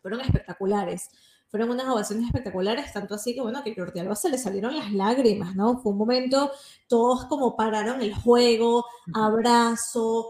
fueron 0.00 0.20
espectaculares. 0.20 1.10
Fueron 1.48 1.70
unas 1.70 1.88
ovaciones 1.88 2.26
espectaculares, 2.26 2.92
tanto 2.92 3.16
así 3.16 3.34
que, 3.34 3.40
bueno, 3.40 3.60
que 3.64 3.74
Jordi 3.74 3.98
Alba 3.98 4.14
se 4.14 4.28
le 4.28 4.38
salieron 4.38 4.76
las 4.76 4.92
lágrimas, 4.92 5.56
¿no? 5.56 5.80
Fue 5.80 5.90
un 5.90 5.98
momento, 5.98 6.52
todos 6.86 7.24
como 7.24 7.56
pararon 7.56 8.00
el 8.00 8.14
juego, 8.14 8.84
abrazo, 9.12 10.28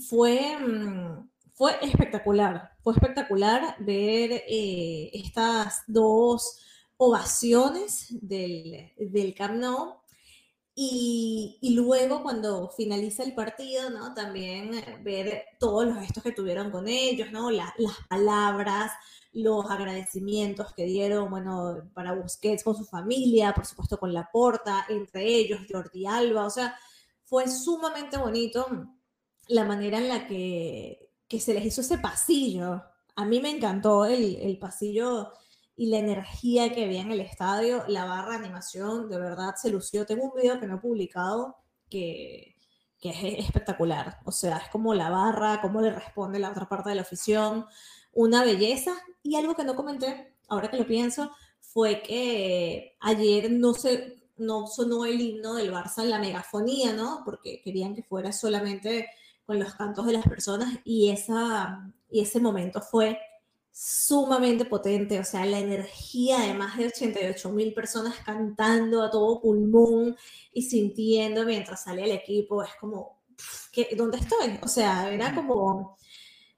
fue, 0.00 0.58
mm, 0.58 1.28
fue 1.54 1.78
espectacular, 1.80 2.72
fue 2.82 2.94
espectacular 2.94 3.76
ver 3.78 4.42
eh, 4.48 5.10
estas 5.12 5.84
dos 5.86 6.58
ovaciones 6.96 8.08
del, 8.10 8.90
del 8.98 9.34
Camp 9.36 9.54
Nou. 9.54 9.97
Y, 10.80 11.58
luego 11.74 12.22
cuando 12.22 12.68
finaliza 12.68 13.24
el 13.24 13.34
partido, 13.34 13.90
¿no? 13.90 14.14
También 14.14 14.70
ver 15.02 15.42
todos 15.58 15.84
los 15.86 15.98
gestos 15.98 16.22
que 16.22 16.30
tuvieron 16.30 16.70
con 16.70 16.86
ellos, 16.86 17.32
¿no? 17.32 17.50
las 17.50 17.72
palabras, 18.08 18.92
los 19.32 19.68
agradecimientos 19.68 20.72
que 20.74 20.84
dieron, 20.84 21.30
bueno, 21.30 21.90
para 21.94 22.12
Busquets 22.12 22.62
con 22.62 22.76
su 22.76 22.84
familia, 22.84 23.52
por 23.54 23.66
supuesto 23.66 23.98
con 23.98 24.12
la 24.12 24.30
Porta, 24.32 24.86
entre 24.88 25.24
ellos 25.26 25.62
Jordi 25.68 26.06
Alba, 26.06 26.46
o 26.46 26.50
sea, 26.50 26.78
fue 27.24 27.48
sumamente 27.48 28.16
bonito 28.16 28.68
la 29.48 29.64
manera 29.64 29.98
en 29.98 30.08
la 30.08 30.28
que, 30.28 31.10
que 31.26 31.40
se 31.40 31.54
les 31.54 31.64
hizo 31.64 31.80
ese 31.80 31.98
pasillo. 31.98 32.84
A 33.16 33.24
mí 33.24 33.40
me 33.40 33.50
encantó 33.50 34.04
el, 34.04 34.36
el 34.36 34.56
pasillo 34.60 35.32
y 35.78 35.86
la 35.86 35.98
energía 35.98 36.74
que 36.74 36.84
había 36.84 37.02
en 37.02 37.12
el 37.12 37.20
estadio, 37.20 37.84
la 37.86 38.04
barra 38.04 38.32
de 38.32 38.46
animación, 38.46 39.08
de 39.08 39.16
verdad 39.16 39.54
se 39.54 39.70
lució. 39.70 40.04
Tengo 40.04 40.24
un 40.24 40.34
video 40.34 40.58
que 40.58 40.66
no 40.66 40.74
he 40.74 40.80
publicado 40.80 41.56
que, 41.88 42.56
que 43.00 43.10
es 43.10 43.44
espectacular. 43.46 44.18
O 44.24 44.32
sea, 44.32 44.56
es 44.56 44.68
como 44.70 44.92
la 44.92 45.08
barra, 45.08 45.60
cómo 45.62 45.80
le 45.80 45.92
responde 45.92 46.40
la 46.40 46.50
otra 46.50 46.68
parte 46.68 46.88
de 46.88 46.96
la 46.96 47.02
afición, 47.02 47.64
una 48.12 48.42
belleza. 48.42 48.92
Y 49.22 49.36
algo 49.36 49.54
que 49.54 49.62
no 49.62 49.76
comenté, 49.76 50.34
ahora 50.48 50.68
que 50.68 50.78
lo 50.78 50.86
pienso, 50.86 51.30
fue 51.60 52.02
que 52.02 52.96
ayer 52.98 53.48
no 53.48 53.72
se 53.72 54.18
no 54.36 54.66
sonó 54.66 55.04
el 55.04 55.20
himno 55.20 55.54
del 55.54 55.72
Barça 55.72 56.02
en 56.02 56.10
la 56.10 56.18
megafonía, 56.18 56.92
¿no? 56.92 57.22
Porque 57.24 57.60
querían 57.62 57.94
que 57.94 58.02
fuera 58.02 58.32
solamente 58.32 59.08
con 59.46 59.60
los 59.60 59.74
cantos 59.74 60.06
de 60.06 60.12
las 60.12 60.26
personas 60.26 60.78
y, 60.84 61.10
esa, 61.10 61.92
y 62.10 62.20
ese 62.20 62.40
momento 62.40 62.80
fue 62.80 63.18
sumamente 63.80 64.64
potente, 64.64 65.20
o 65.20 65.24
sea, 65.24 65.46
la 65.46 65.60
energía 65.60 66.40
de 66.40 66.52
más 66.52 66.76
de 66.76 66.86
88 66.86 67.50
mil 67.50 67.72
personas 67.72 68.16
cantando 68.26 69.04
a 69.04 69.10
todo 69.10 69.40
pulmón 69.40 70.16
y 70.52 70.62
sintiendo 70.62 71.44
mientras 71.44 71.84
sale 71.84 72.02
el 72.02 72.10
equipo, 72.10 72.64
es 72.64 72.70
como, 72.80 73.22
¿qué, 73.70 73.90
¿dónde 73.96 74.18
estoy? 74.18 74.58
O 74.64 74.66
sea, 74.66 75.12
era 75.12 75.32
como, 75.32 75.96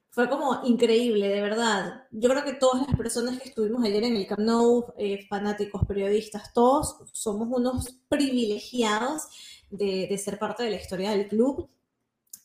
fue 0.09 0.27
como 0.29 0.61
increíble, 0.65 1.27
de 1.27 1.41
verdad. 1.43 2.07
Yo 2.09 2.27
creo 2.27 2.43
que 2.43 2.53
todas 2.53 2.87
las 2.87 2.97
personas 2.97 3.39
que 3.39 3.49
estuvimos 3.49 3.83
ayer 3.85 4.03
en 4.03 4.15
el 4.15 4.25
Camp 4.25 4.41
Nou, 4.41 4.91
eh, 4.97 5.23
fanáticos, 5.27 5.85
periodistas, 5.87 6.51
todos 6.53 7.03
somos 7.13 7.49
unos 7.51 7.99
privilegiados 8.09 9.27
de, 9.69 10.07
de 10.09 10.17
ser 10.17 10.39
parte 10.39 10.63
de 10.63 10.71
la 10.71 10.77
historia 10.77 11.11
del 11.11 11.27
club 11.27 11.69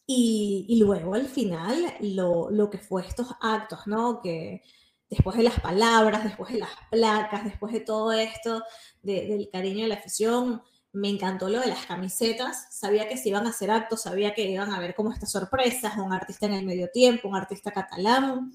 y, 0.07 0.79
luego 0.81 1.15
al 1.15 1.27
final 1.27 1.95
lo, 2.01 2.51
lo, 2.51 2.71
que 2.71 2.79
fue 2.79 3.07
estos 3.07 3.29
actos, 3.41 3.87
¿no? 3.87 4.21
Que 4.23 4.63
después 5.11 5.37
de 5.37 5.43
las 5.43 5.61
palabras, 5.61 6.25
después 6.25 6.53
de 6.53 6.61
las 6.61 6.71
placas, 6.91 7.45
después 7.45 7.73
de 7.73 7.81
todo 7.81 8.13
esto, 8.13 8.63
del 9.03 9.49
cariño 9.53 9.83
de 9.83 9.89
la 9.89 9.97
afición, 9.97 10.63
me 10.93 11.09
encantó 11.09 11.49
lo 11.49 11.61
de 11.61 11.69
las 11.69 11.87
camisetas. 11.87 12.69
Sabía 12.71 13.09
que 13.09 13.17
se 13.17 13.29
iban 13.29 13.47
a 13.47 13.51
hacer 13.51 13.71
actos, 13.71 14.03
sabía 14.03 14.35
que 14.35 14.51
iban 14.51 14.73
a 14.73 14.81
ver 14.81 14.95
como 14.95 15.13
estas 15.13 15.31
sorpresas, 15.31 15.97
un 15.99 16.13
artista 16.13 16.47
en 16.47 16.55
el 16.55 16.65
medio 16.65 16.89
tiempo, 16.91 17.29
un 17.29 17.37
artista 17.37 17.71
catalán. 17.71 18.53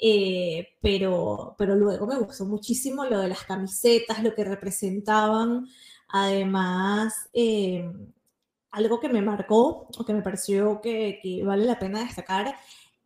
Eh, 0.00 0.68
pero, 0.80 1.54
pero 1.58 1.76
luego 1.76 2.06
me 2.06 2.18
gustó 2.18 2.46
muchísimo 2.46 3.04
lo 3.04 3.20
de 3.20 3.28
las 3.28 3.44
camisetas, 3.44 4.22
lo 4.22 4.34
que 4.34 4.44
representaban. 4.44 5.66
Además, 6.08 7.28
eh, 7.32 7.90
algo 8.74 9.00
que 9.00 9.08
me 9.08 9.22
marcó 9.22 9.88
o 9.96 10.04
que 10.04 10.12
me 10.12 10.22
pareció 10.22 10.80
que, 10.80 11.20
vale 11.44 11.64
la 11.64 11.78
pena 11.78 12.00
destacar 12.00 12.54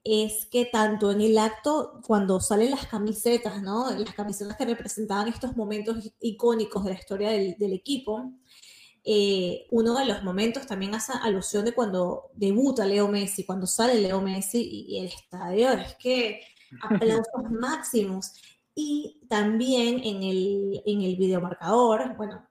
es 0.03 0.47
que 0.47 0.65
tanto 0.65 1.11
en 1.13 1.21
el 1.21 1.37
acto, 1.37 2.01
cuando 2.07 2.41
salen 2.41 2.71
las 2.71 2.87
camisetas, 2.87 3.63
¿no? 3.63 3.91
Las 3.91 4.15
camisetas 4.15 4.57
que 4.57 4.65
representaban 4.65 5.29
estos 5.29 5.57
momentos 5.57 6.11
icónicos 6.21 6.85
de 6.85 6.93
la 6.93 6.99
historia 6.99 7.31
del, 7.31 7.73
equipo, 7.73 8.33
eh, 9.05 9.67
uno 9.71 9.99
de 9.99 10.07
los 10.07 10.23
momentos 10.23 10.67
también 10.67 10.95
hace 10.95 11.13
alusión 11.23 11.65
de 11.65 11.75
cuando 11.75 12.31
debuta 12.35 12.87
Leo 12.87 13.09
Messi, 13.09 13.45
cuando 13.45 13.67
sale 13.67 14.01
Leo 14.01 14.23
Messi 14.23 14.87
y, 14.89 14.99
el 15.01 15.07
estadio, 15.07 15.73
es 15.73 15.95
que 15.97 16.41
aplausos 16.83 17.51
máximos. 17.51 18.33
Y 18.75 19.21
también 19.29 20.01
en 20.05 20.23
el, 20.23 20.83
en 20.87 21.03
el 21.03 21.17
videomarcador, 21.17 22.17
bueno, 22.17 22.48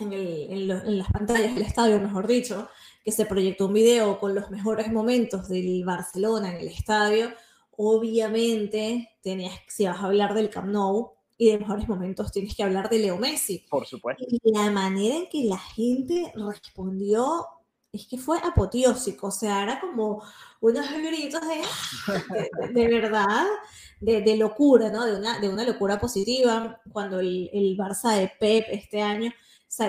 en, 0.00 0.68
las 0.98 1.10
pantallas 1.12 1.54
del 1.54 1.62
estadio, 1.62 2.00
mejor 2.00 2.26
dicho, 2.26 2.68
que 3.04 3.12
se 3.12 3.26
proyectó 3.26 3.66
un 3.66 3.74
video 3.74 4.18
con 4.18 4.34
los 4.34 4.50
mejores 4.50 4.90
momentos 4.92 5.48
del 5.48 5.84
Barcelona 5.84 6.50
en 6.50 6.60
el 6.60 6.68
estadio, 6.68 7.32
obviamente 7.76 9.10
tenías, 9.22 9.54
si 9.68 9.86
vas 9.86 9.98
a 9.98 10.06
hablar 10.06 10.34
del 10.34 10.50
Camp 10.50 10.68
Nou 10.68 11.12
y 11.36 11.50
de 11.50 11.58
mejores 11.58 11.88
momentos, 11.88 12.32
tienes 12.32 12.54
que 12.54 12.62
hablar 12.62 12.88
de 12.88 12.98
Leo 12.98 13.18
Messi. 13.18 13.66
Por 13.68 13.86
supuesto. 13.86 14.24
Y 14.28 14.38
la 14.50 14.70
manera 14.70 15.16
en 15.16 15.28
que 15.28 15.44
la 15.44 15.58
gente 15.58 16.32
respondió 16.34 17.46
es 17.92 18.06
que 18.06 18.18
fue 18.18 18.38
apoteósico, 18.38 19.28
o 19.28 19.30
sea, 19.30 19.62
era 19.62 19.80
como 19.80 20.20
unos 20.60 20.86
gritos 20.90 21.40
de, 21.46 22.72
de, 22.74 22.88
verdad, 22.88 23.46
de, 24.00 24.20
de, 24.20 24.36
locura, 24.36 24.90
¿no? 24.90 25.04
De 25.04 25.16
una, 25.16 25.38
de 25.38 25.48
una 25.48 25.64
locura 25.64 26.00
positiva, 26.00 26.80
cuando 26.92 27.20
el, 27.20 27.48
el 27.52 27.76
Barça 27.76 28.16
de 28.16 28.32
Pep 28.40 28.66
este 28.70 29.00
año 29.00 29.32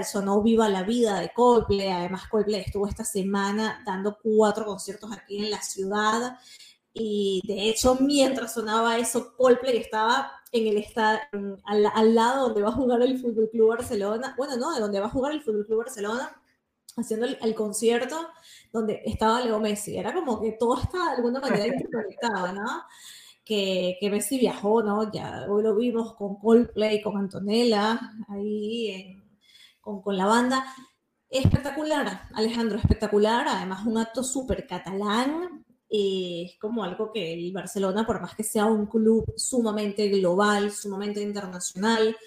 sonó 0.04 0.42
Viva 0.42 0.70
la 0.70 0.84
Vida 0.84 1.20
de 1.20 1.32
Coldplay. 1.34 1.90
Además, 1.90 2.28
Coldplay 2.28 2.62
estuvo 2.62 2.88
esta 2.88 3.04
semana 3.04 3.82
dando 3.86 4.18
cuatro 4.22 4.66
conciertos 4.66 5.12
aquí 5.12 5.38
en 5.38 5.52
la 5.52 5.62
ciudad. 5.62 6.38
Y 6.94 7.42
de 7.46 7.70
hecho, 7.70 7.98
mientras 8.00 8.54
sonaba 8.54 8.98
eso, 8.98 9.36
Coldplay 9.36 9.78
estaba 9.78 10.32
en 10.52 10.68
el 10.68 10.78
estadio, 10.78 11.20
al, 11.66 11.86
al, 11.94 12.16
lado 12.16 12.48
donde 12.48 12.62
va 12.62 12.70
a 12.70 12.74
jugar 12.74 13.02
el 13.02 13.20
Fútbol 13.20 13.50
Club 13.52 13.70
Barcelona. 13.70 14.34
Bueno, 14.38 14.56
no, 14.56 14.74
de 14.74 14.80
donde 14.80 15.00
va 15.00 15.08
a 15.08 15.10
jugar 15.10 15.34
el 15.34 15.42
Fútbol 15.42 15.66
Club 15.66 15.80
Barcelona, 15.80 16.42
haciendo 16.96 17.26
el, 17.26 17.38
el, 17.42 17.54
concierto 17.54 18.30
donde 18.72 19.02
estaba 19.06 19.42
Leo 19.42 19.60
Messi. 19.60 19.98
Era 19.98 20.14
como 20.14 20.42
que 20.42 20.54
todo 20.54 20.80
estaba 20.80 21.12
de 21.12 21.16
alguna 21.18 21.42
manera 21.42 21.68
interconectado, 21.68 22.54
¿no? 22.54 22.84
Que, 23.44 23.98
que, 24.00 24.10
Messi 24.10 24.40
viajó, 24.40 24.82
¿no? 24.82 25.12
Ya 25.12 25.46
hoy 25.50 25.64
lo 25.64 25.76
vimos 25.76 26.16
con 26.16 26.38
Coldplay, 26.38 27.02
con 27.02 27.18
Antonella, 27.18 28.00
ahí 28.30 28.90
en, 28.92 29.25
con, 29.86 30.18
la 30.18 30.26
banda. 30.26 30.66
Espectacular, 31.30 32.30
Alejandro, 32.34 32.78
espectacular. 32.78 33.48
Además, 33.48 33.86
un 33.86 33.98
acto 33.98 34.24
súper 34.24 34.66
catalán. 34.68 35.64
Eh, 35.90 36.48
es 36.50 36.60
como 36.60 36.84
algo 36.84 37.12
que 37.12 37.34
el 37.34 37.52
Barcelona, 37.54 38.06
por 38.06 38.22
más 38.22 38.36
que 38.36 38.44
sea 38.44 38.66
un 38.66 38.88
club 38.88 39.34
sumamente 39.38 40.10
global, 40.10 40.72
sumamente 40.72 41.22
internacional, 41.22 42.18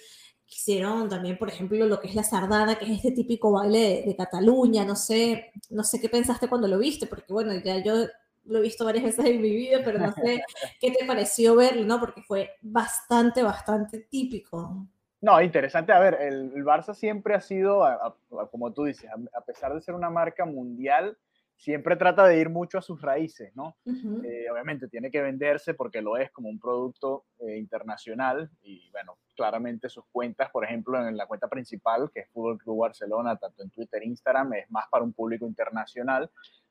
quisieron 0.47 1.09
también, 1.09 1.37
por 1.37 1.49
ejemplo, 1.49 1.85
lo 1.87 2.01
que 2.01 2.09
es 2.09 2.15
la 2.15 2.23
sardana, 2.23 2.79
que 2.79 2.87
es 2.87 2.93
este 2.93 3.11
típico 3.11 3.53
baile 3.53 4.05
de, 4.07 4.17
Cataluña. 4.17 4.85
No 4.85 4.97
sé, 4.97 5.53
no 5.71 5.85
sé 5.85 6.01
qué 6.01 6.09
pensaste 6.09 6.49
cuando 6.49 6.69
lo 6.69 6.79
viste, 6.79 7.07
porque 7.07 7.33
bueno, 7.33 7.53
ya 7.63 7.83
yo 7.83 8.07
lo 8.45 8.59
he 8.59 8.63
visto 8.63 8.85
varias 8.85 9.05
veces 9.05 9.27
en 9.27 9.43
mi 9.43 9.51
vida, 9.51 9.81
pero 9.85 9.99
no 9.99 10.13
sé 10.13 10.43
qué 10.81 10.91
te 10.93 11.05
pareció 11.05 11.57
verlo, 11.57 11.85
¿no? 11.85 12.01
Porque 12.01 12.23
fue 12.23 12.51
bastante, 12.63 13.43
bastante 13.43 14.01
típico. 14.11 14.87
No, 15.21 15.41
interesante. 15.43 15.93
A 15.93 15.99
ver, 15.99 16.19
el, 16.21 16.65
Barça 16.65 16.95
siempre 16.95 17.35
ha 17.35 17.41
sido, 17.41 17.85
como 18.51 18.73
tú 18.73 18.85
dices, 18.85 19.11
a, 19.11 19.41
pesar 19.43 19.75
de 19.75 19.81
ser 19.81 19.95
una 19.95 20.11
marca 20.11 20.45
mundial, 20.45 21.19
siempre 21.57 21.97
trata 21.97 22.25
de 22.25 22.39
ir 22.39 22.49
mucho 22.51 22.79
a 22.79 22.83
sus 22.83 23.03
raíces, 23.03 23.55
¿no? 23.57 23.77
Eh, 23.85 24.47
obviamente 24.51 24.87
tiene 24.87 25.11
que 25.11 25.21
venderse 25.21 25.75
porque 25.75 26.01
lo 26.01 26.17
es 26.17 26.31
como 26.31 26.49
un 26.49 26.61
producto 26.61 27.25
eh, 27.41 27.59
internacional 27.59 28.49
y, 28.63 28.89
bueno, 28.93 29.19
claramente 29.35 29.89
sus 29.89 30.05
cuentas, 30.13 30.51
por 30.51 30.65
ejemplo, 30.65 31.05
en 31.05 31.17
la 31.17 31.27
cuenta 31.27 31.49
principal, 31.49 32.11
que 32.13 32.21
es 32.21 32.29
Fútbol 32.31 32.59
Club 32.59 32.83
Barcelona, 32.83 33.37
tanto 33.37 33.65
en 33.65 33.71
Twitter 33.71 34.03
e 34.03 34.07
Instagram, 34.07 34.53
es 34.55 34.71
más 34.71 34.87
para 34.89 35.03
un 35.03 35.13
público 35.13 35.47
internacional, 35.47 36.31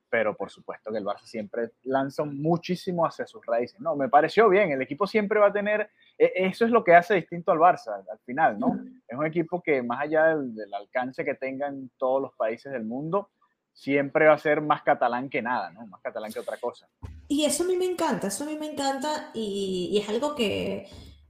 pero 0.10 0.36
por 0.36 0.50
supuesto 0.50 0.92
que 0.92 0.98
el 0.98 1.06
Barça 1.06 1.26
siempre 1.26 1.72
lanza 1.84 2.24
muchísimo 2.24 3.06
hacia 3.06 3.28
sus 3.28 3.46
raíces. 3.46 3.80
No, 3.82 3.96
me 3.96 4.10
pareció 4.10 4.48
bien, 4.48 4.72
el 4.72 4.82
equipo 4.82 5.06
siempre 5.06 5.40
va 5.40 5.48
a 5.48 5.54
tener, 5.54 5.90
eso 6.18 6.66
es 6.66 6.72
lo 6.72 6.84
que 6.84 6.96
hace 6.96 7.16
distinto 7.16 7.52
al 7.52 7.60
Barça 7.60 8.04
al 8.10 8.20
final, 8.26 8.60
¿no? 8.60 8.80
Es 9.08 9.18
un 9.18 9.26
equipo 9.26 9.62
que 9.62 9.82
más 9.82 10.02
allá 10.02 10.36
del, 10.36 10.74
alcance 10.74 11.24
que 11.24 11.36
tenga 11.36 11.68
en 11.68 11.90
todos 11.98 12.22
los 12.22 12.34
países 12.36 12.72
del 12.72 12.86
mundo, 12.86 13.30
siempre 13.74 14.28
va 14.28 14.34
a 14.34 14.40
ser 14.40 14.62
más 14.62 14.82
catalán 14.82 15.30
que 15.30 15.42
nada, 15.42 15.70
¿no? 15.72 15.86
Más 15.88 16.02
catalán 16.02 16.32
que 16.32 16.40
otra 16.40 16.58
cosa. 16.58 16.88
Y 17.28 17.46
eso 17.46 17.64
a 17.64 17.68
mí 17.68 17.78
me 17.78 17.86
encanta, 17.86 18.28
eso 18.28 18.44
a 18.44 18.48
mí 18.48 18.58
me 18.58 18.72
encanta 18.72 19.32
y, 19.34 19.90
y 19.92 19.98
es 20.00 20.10
algo 20.10 20.34
que, 20.34 20.88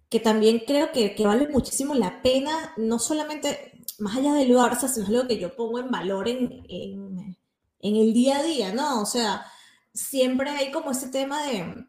que 0.10 0.20
también 0.20 0.64
creo 0.66 0.92
que, 0.92 1.14
que, 1.16 1.28
vale 1.28 1.50
muchísimo 1.50 1.94
la 1.94 2.22
pena, 2.22 2.74
no 2.78 3.00
solamente 3.00 3.74
más 4.00 4.16
allá 4.16 4.34
del 4.34 4.52
Barça, 4.52 4.88
sino 4.88 5.06
es 5.06 5.10
algo 5.10 5.28
que 5.28 5.40
yo 5.40 5.56
pongo 5.56 5.80
en 5.80 5.92
valor 5.92 6.30
en, 6.30 6.64
en 6.70 7.38
en 7.80 7.96
el 7.96 8.14
día 8.14 8.40
a 8.40 8.44
día, 8.44 8.74
¿no? 8.74 9.02
O 9.02 9.06
sea, 9.06 9.46
siempre 9.94 10.50
hay 10.50 10.72
como 10.72 10.92
ese 10.92 11.10
tema 11.10 11.46
de, 11.48 11.86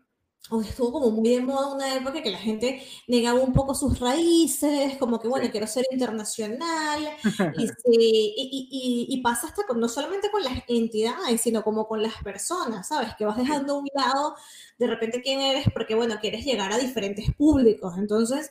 o 0.50 0.62
estuvo 0.62 0.92
como 0.92 1.10
muy 1.10 1.28
de 1.28 1.40
moda 1.40 1.74
una 1.74 1.94
época 1.94 2.22
que 2.22 2.30
la 2.30 2.38
gente 2.38 2.82
negaba 3.06 3.40
un 3.40 3.52
poco 3.52 3.74
sus 3.74 3.98
raíces, 4.00 4.96
como 4.96 5.20
que, 5.20 5.28
bueno, 5.28 5.48
quiero 5.50 5.66
ser 5.66 5.84
internacional, 5.90 7.08
y, 7.58 9.06
y, 9.10 9.20
pasa 9.20 9.48
hasta 9.48 9.66
con, 9.66 9.78
no 9.78 9.88
solamente 9.88 10.30
con 10.30 10.42
las 10.42 10.62
entidades, 10.68 11.40
sino 11.40 11.62
como 11.62 11.86
con 11.86 12.02
las 12.02 12.14
personas, 12.22 12.88
¿sabes? 12.88 13.14
Que 13.16 13.26
vas 13.26 13.36
dejando 13.36 13.74
a 13.74 13.78
un 13.78 13.88
lado 13.94 14.36
de 14.78 14.86
repente 14.86 15.20
quién 15.20 15.40
eres 15.40 15.66
porque, 15.72 15.94
bueno, 15.94 16.16
quieres 16.20 16.44
llegar 16.44 16.72
a 16.72 16.78
diferentes 16.78 17.32
públicos. 17.34 17.94
Entonces, 17.98 18.50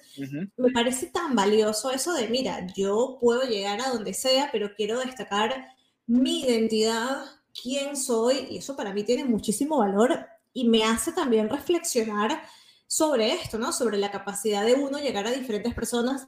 me 0.57 0.71
parece 0.71 1.07
tan 1.07 1.35
valioso 1.35 1.91
eso 1.91 2.13
de, 2.13 2.27
mira, 2.27 2.67
yo 2.75 3.17
puedo 3.19 3.43
llegar 3.43 3.81
a 3.81 3.89
donde 3.89 4.13
sea, 4.13 4.49
pero 4.51 4.75
quiero 4.75 4.99
destacar 4.99 5.69
mi 6.05 6.41
identidad, 6.41 7.23
quién 7.59 7.97
soy, 7.97 8.47
y 8.51 8.57
eso 8.57 8.75
para 8.75 8.93
mí 8.93 9.03
tiene 9.03 9.25
muchísimo 9.25 9.79
valor 9.79 10.27
y 10.57 10.67
me 10.67 10.83
hace 10.83 11.11
también 11.11 11.49
reflexionar 11.49 12.41
sobre 12.87 13.31
esto, 13.31 13.59
¿no? 13.59 13.71
Sobre 13.71 13.99
la 13.99 14.09
capacidad 14.09 14.65
de 14.65 14.73
uno 14.73 14.97
llegar 14.97 15.27
a 15.27 15.31
diferentes 15.31 15.71
personas 15.75 16.27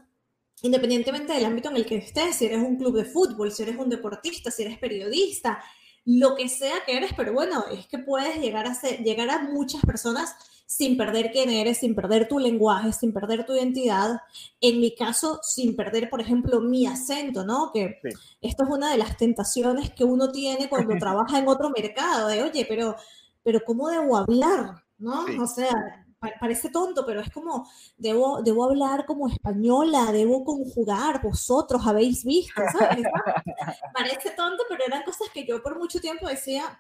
independientemente 0.62 1.34
del 1.34 1.46
ámbito 1.46 1.70
en 1.70 1.78
el 1.78 1.86
que 1.86 1.96
estés, 1.96 2.36
si 2.36 2.46
eres 2.46 2.60
un 2.60 2.78
club 2.78 2.96
de 2.96 3.06
fútbol, 3.06 3.52
si 3.52 3.64
eres 3.64 3.78
un 3.78 3.90
deportista, 3.90 4.52
si 4.52 4.62
eres 4.62 4.78
periodista, 4.78 5.64
lo 6.06 6.36
que 6.36 6.48
sea 6.48 6.76
que 6.86 6.98
eres, 6.98 7.12
pero 7.18 7.34
bueno, 7.34 7.66
es 7.72 7.88
que 7.88 7.98
puedes 7.98 8.40
llegar 8.40 8.68
a, 8.68 8.76
ser, 8.76 9.00
llegar 9.00 9.32
a 9.32 9.42
muchas 9.42 9.82
personas 9.82 10.36
sin 10.68 10.96
perder 10.96 11.32
quién 11.32 11.50
eres, 11.50 11.80
sin 11.80 11.96
perder 11.96 12.28
tu 12.28 12.38
lenguaje, 12.38 12.94
sin 12.94 13.12
perder 13.12 13.48
tu 13.48 13.56
identidad. 13.56 14.22
En 14.62 14.80
mi 14.80 14.94
caso, 14.94 15.40
sin 15.42 15.76
perder, 15.76 16.08
por 16.08 16.22
ejemplo, 16.22 16.62
mi 16.62 16.86
acento, 16.86 17.44
¿no? 17.44 17.72
Que 17.74 18.00
esto 18.42 18.64
es 18.64 18.70
una 18.70 18.92
de 18.92 18.98
las 19.00 19.18
tentaciones 19.18 19.90
que 19.90 20.04
uno 20.04 20.32
tiene 20.32 20.70
cuando 20.70 20.96
trabaja 21.00 21.40
en 21.40 21.48
otro 21.48 21.72
mercado, 21.72 22.28
de, 22.28 22.44
oye, 22.44 22.68
pero 22.70 22.96
pero 23.44 23.60
¿cómo 23.66 23.90
debo 23.90 24.18
hablar? 24.18 24.84
¿No? 24.98 25.26
O 25.42 25.48
sea, 25.48 26.06
parece 26.40 26.70
tonto, 26.70 27.06
pero 27.06 27.22
es 27.22 27.32
como, 27.32 27.70
debo, 27.98 28.42
debo 28.42 28.66
hablar 28.66 29.06
como 29.06 29.28
española, 29.28 30.12
debo 30.12 30.44
conjugar, 30.44 31.22
vosotros 31.22 31.82
habéis 31.86 32.26
visto, 32.26 32.62
¿sabes? 32.78 33.06
parece 33.94 34.32
tonto, 34.32 34.64
pero 34.68 34.84
eran 34.86 35.04
cosas 35.04 35.30
que 35.34 35.46
yo 35.46 35.62
por 35.64 35.78
mucho 35.78 36.02
tiempo 36.02 36.28
decía, 36.28 36.80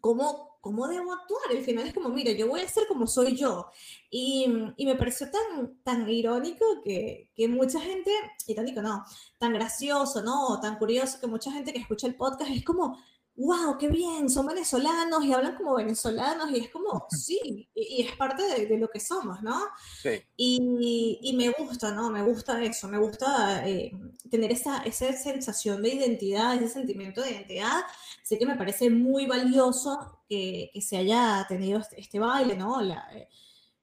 ¿cómo, 0.00 0.58
cómo 0.60 0.88
debo 0.88 1.12
actuar? 1.12 1.50
Al 1.50 1.62
final 1.64 1.86
es 1.86 1.94
como, 1.94 2.08
mira, 2.08 2.32
yo 2.32 2.48
voy 2.48 2.60
a 2.60 2.68
ser 2.68 2.86
como 2.88 3.06
soy 3.06 3.36
yo. 3.36 3.70
Y, 4.10 4.46
y 4.76 4.86
me 4.86 4.96
pareció 4.96 5.28
tan, 5.30 5.76
tan 5.84 6.08
irónico 6.08 6.64
que, 6.84 7.30
que, 7.36 7.48
mucha 7.48 7.80
gente, 7.80 8.10
irónico 8.46 8.82
no, 8.82 9.04
tan 9.38 9.52
gracioso, 9.52 10.22
¿no? 10.22 10.60
Tan 10.60 10.78
curioso 10.78 11.20
que 11.20 11.26
mucha 11.26 11.52
gente 11.52 11.72
que 11.72 11.78
escucha 11.78 12.06
el 12.06 12.16
podcast 12.16 12.50
es 12.50 12.64
como, 12.64 12.98
wow, 13.36 13.76
qué 13.78 13.88
bien, 13.88 14.30
son 14.30 14.46
venezolanos 14.46 15.24
y 15.24 15.32
hablan 15.32 15.56
como 15.56 15.76
venezolanos 15.76 16.50
y 16.50 16.58
es 16.58 16.70
como, 16.70 17.06
sí, 17.10 17.68
y, 17.74 18.02
es 18.02 18.16
parte 18.16 18.66
de, 18.66 18.78
lo 18.78 18.88
que 18.88 18.98
somos, 18.98 19.42
¿no? 19.42 19.60
Sí. 20.02 20.22
Y, 20.36 21.18
y, 21.22 21.36
me 21.36 21.50
gusta, 21.50 21.92
¿no? 21.92 22.10
Me 22.10 22.22
gusta 22.22 22.62
eso, 22.62 22.88
me 22.88 22.98
gusta 22.98 23.68
eh, 23.68 23.92
tener 24.30 24.52
esa, 24.52 24.82
esa 24.84 25.12
sensación 25.12 25.82
de 25.82 25.94
identidad, 25.94 26.54
ese 26.54 26.68
sentimiento 26.68 27.20
de 27.20 27.32
identidad. 27.32 27.82
Sé 28.22 28.38
que 28.38 28.46
me 28.46 28.56
parece 28.56 28.88
muy 28.88 29.26
valioso 29.26 30.20
que, 30.28 30.70
que 30.72 30.80
se 30.80 30.96
haya 30.96 31.44
tenido 31.48 31.80
este, 31.80 32.00
este 32.00 32.18
baile, 32.18 32.56
¿no? 32.56 32.80
La, 32.80 33.06
eh, 33.14 33.28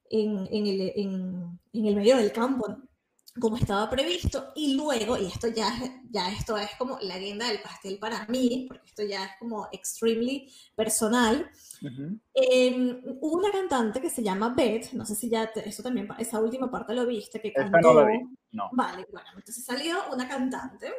en, 0.10 0.48
en, 0.52 0.68
el, 0.68 0.94
en, 0.96 1.60
en 1.74 1.86
el 1.86 1.96
medio 1.96 2.18
del 2.18 2.32
campo 2.32 2.78
como 3.40 3.58
estaba 3.58 3.90
previsto 3.90 4.52
y 4.56 4.76
luego, 4.76 5.18
y 5.18 5.26
esto 5.26 5.48
ya, 5.48 5.74
ya 6.10 6.30
esto 6.32 6.56
es 6.56 6.70
como 6.78 7.00
la 7.02 7.18
guinda 7.18 7.48
del 7.48 7.62
pastel 7.62 7.98
para 7.98 8.26
mí, 8.28 8.66
porque 8.68 8.88
esto 8.88 9.04
ya 9.04 9.26
es 9.26 9.32
como 9.40 9.68
extremely 9.72 10.52
personal, 10.76 11.50
em, 12.34 13.02
hubo 13.22 13.38
una 13.38 13.52
cantante 13.52 14.00
que 14.00 14.10
se 14.10 14.22
llama 14.22 14.54
Beth, 14.56 14.94
no 14.94 15.06
sé 15.06 15.16
si 15.16 15.30
ya, 15.30 15.46
eso 15.66 15.82
también, 15.82 16.08
esa 16.20 16.40
última 16.40 16.70
parte 16.70 16.94
lo 16.94 17.08
viste, 17.08 17.42
que 17.42 17.52
cantó. 17.52 17.94
No 17.94 18.08
no. 18.52 18.70
Vale, 18.72 19.08
bueno, 19.12 19.28
entonces 19.36 19.66
salió 19.66 19.98
una 20.14 20.28
cantante 20.28 20.94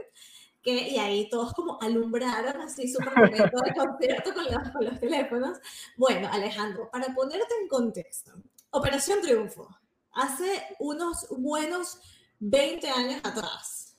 que, 0.60 0.88
y 0.88 0.98
ahí 0.98 1.28
todos 1.28 1.52
como 1.52 1.78
alumbraron 1.80 2.60
así 2.62 2.88
súper 2.88 3.16
momento 3.16 3.60
de 3.64 3.74
concierto 3.74 4.34
con 4.34 4.44
los, 4.44 4.70
con 4.70 4.84
los 4.84 4.98
teléfonos. 4.98 5.58
Bueno, 5.96 6.28
Alejandro, 6.32 6.90
para 6.90 7.14
ponerte 7.14 7.54
en 7.62 7.68
contexto, 7.68 8.32
Operación 8.70 9.20
Triunfo, 9.20 9.68
hace 10.14 10.64
unos 10.80 11.28
buenos 11.30 12.00
20 12.38 12.88
años 12.90 13.20
atrás. 13.24 13.96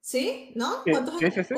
¿Sí? 0.00 0.52
¿No? 0.54 0.82
¿Cuántos 0.84 1.18
sí, 1.18 1.30
sí, 1.30 1.44
sí. 1.44 1.54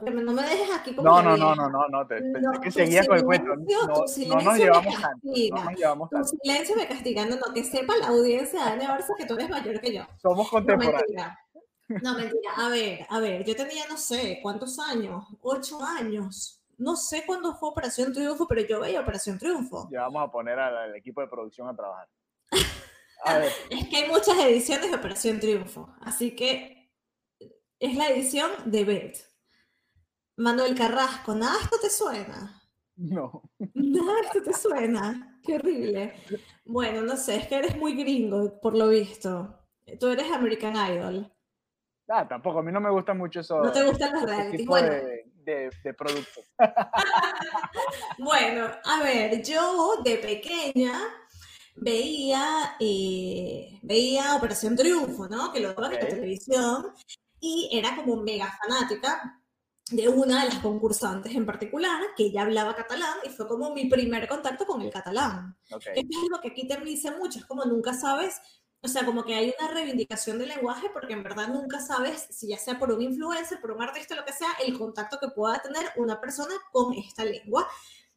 No 0.00 0.32
me 0.32 0.42
dejes 0.42 0.70
aquí 0.74 0.94
como. 0.94 1.08
No, 1.08 1.22
no, 1.22 1.36
no, 1.36 1.54
no, 1.54 1.68
no, 1.68 1.86
no, 1.88 2.06
te, 2.06 2.20
no, 2.20 2.58
que 2.60 2.70
seguía 2.70 3.04
con 3.04 3.18
el 3.18 3.24
cuento. 3.24 3.54
No, 3.54 3.88
no 3.88 4.40
nos 4.40 4.56
llevamos 4.56 5.00
tanto. 5.00 5.28
No 5.50 5.64
nos 5.64 5.74
llevamos 5.76 6.10
tanto. 6.10 6.30
Tu 6.30 6.36
silencio 6.38 6.76
me 6.76 6.88
castiga. 6.88 7.26
No, 7.26 7.36
no, 7.36 7.52
que 7.52 7.62
sepa 7.62 7.96
la 7.98 8.08
audiencia 8.08 8.64
de 8.64 8.70
Ana 8.70 8.98
Barça 8.98 9.14
que 9.18 9.26
tú 9.26 9.34
eres 9.34 9.50
mayor 9.50 9.80
que 9.80 9.94
yo. 9.94 10.02
Somos 10.22 10.48
contemporáneos. 10.48 11.32
No, 12.02 12.14
mentira. 12.16 12.52
A 12.56 12.68
ver, 12.70 13.06
a 13.10 13.20
ver, 13.20 13.44
yo 13.44 13.54
tenía, 13.54 13.84
no 13.88 13.98
sé, 13.98 14.38
¿cuántos 14.42 14.78
años? 14.78 15.26
Ocho 15.42 15.82
años. 15.82 16.62
No 16.78 16.96
sé 16.96 17.24
cuándo 17.26 17.54
fue 17.54 17.68
Operación 17.68 18.12
Triunfo, 18.12 18.48
pero 18.48 18.62
yo 18.62 18.80
veía 18.80 19.00
Operación 19.00 19.38
Triunfo. 19.38 19.88
Ya 19.92 20.00
vamos 20.02 20.26
a 20.26 20.32
poner 20.32 20.58
al 20.58 20.96
equipo 20.96 21.20
de 21.20 21.28
producción 21.28 21.68
a 21.68 21.76
trabajar. 21.76 22.08
Es 23.70 23.88
que 23.88 23.96
hay 23.96 24.08
muchas 24.08 24.36
ediciones 24.38 24.90
de 24.90 24.96
Operación 24.96 25.38
Triunfo, 25.40 25.94
así 26.00 26.34
que 26.34 26.92
es 27.78 27.94
la 27.94 28.08
edición 28.08 28.50
de 28.66 28.84
Bet. 28.84 29.18
Manuel 30.36 30.74
Carrasco, 30.74 31.34
nada 31.34 31.58
esto 31.62 31.76
te 31.80 31.90
suena. 31.90 32.62
No. 32.96 33.42
Nada 33.74 34.20
esto 34.24 34.42
te 34.42 34.52
suena. 34.52 35.40
Qué 35.42 35.54
horrible. 35.54 36.14
Bueno, 36.64 37.02
no 37.02 37.16
sé, 37.16 37.36
es 37.36 37.48
que 37.48 37.56
eres 37.56 37.76
muy 37.76 37.94
gringo, 37.94 38.60
por 38.60 38.76
lo 38.76 38.88
visto. 38.88 39.58
Tú 39.98 40.08
eres 40.08 40.30
American 40.30 40.74
Idol. 40.74 41.32
Ah, 42.08 42.26
tampoco, 42.26 42.58
a 42.58 42.62
mí 42.62 42.72
no 42.72 42.80
me 42.80 42.90
gusta 42.90 43.14
mucho 43.14 43.40
eso. 43.40 43.62
No 43.62 43.72
te 43.72 43.84
gustan 43.84 44.12
los 44.12 44.22
reality. 44.24 44.64
Bueno. 44.64 44.88
De, 44.88 45.24
de, 45.34 45.70
de 45.82 45.94
productos. 45.94 46.44
bueno, 48.18 48.66
a 48.84 49.02
ver, 49.02 49.42
yo 49.42 50.02
de 50.04 50.16
pequeña 50.18 50.92
veía, 51.74 52.76
eh, 52.80 53.78
veía 53.82 54.36
Operación 54.36 54.76
Triunfo, 54.76 55.28
¿no? 55.28 55.52
Que 55.52 55.60
lo 55.60 55.72
daba 55.74 55.88
en 55.88 55.94
la 55.94 56.08
televisión 56.08 56.92
y 57.40 57.68
era 57.72 57.96
como 57.96 58.16
mega 58.16 58.52
fanática 58.62 59.40
de 59.90 60.08
una 60.08 60.44
de 60.44 60.50
las 60.50 60.58
concursantes 60.60 61.34
en 61.34 61.44
particular, 61.44 62.00
que 62.16 62.24
ella 62.24 62.42
hablaba 62.42 62.74
catalán 62.74 63.18
y 63.24 63.28
fue 63.30 63.46
como 63.48 63.74
mi 63.74 63.86
primer 63.86 64.28
contacto 64.28 64.64
con 64.64 64.80
el 64.80 64.90
catalán. 64.90 65.56
Okay. 65.70 65.92
es 65.96 66.06
algo 66.22 66.40
que 66.40 66.48
aquí 66.48 66.66
te 66.66 66.76
dice 66.78 67.10
mucho, 67.10 67.40
es 67.40 67.44
como 67.44 67.64
nunca 67.64 67.92
sabes, 67.92 68.40
o 68.80 68.88
sea, 68.88 69.04
como 69.04 69.24
que 69.24 69.34
hay 69.34 69.54
una 69.58 69.70
reivindicación 69.70 70.38
del 70.38 70.48
lenguaje 70.48 70.88
porque 70.92 71.12
en 71.12 71.22
verdad 71.22 71.48
nunca 71.48 71.80
sabes 71.80 72.26
si 72.30 72.48
ya 72.48 72.58
sea 72.58 72.78
por 72.78 72.90
un 72.90 73.00
influencer, 73.00 73.60
por 73.60 73.70
un 73.70 73.82
artista, 73.82 74.16
lo 74.16 74.24
que 74.24 74.32
sea, 74.32 74.48
el 74.66 74.76
contacto 74.76 75.18
que 75.20 75.28
pueda 75.28 75.60
tener 75.60 75.86
una 75.96 76.20
persona 76.20 76.54
con 76.72 76.92
esta 76.94 77.24
lengua. 77.24 77.68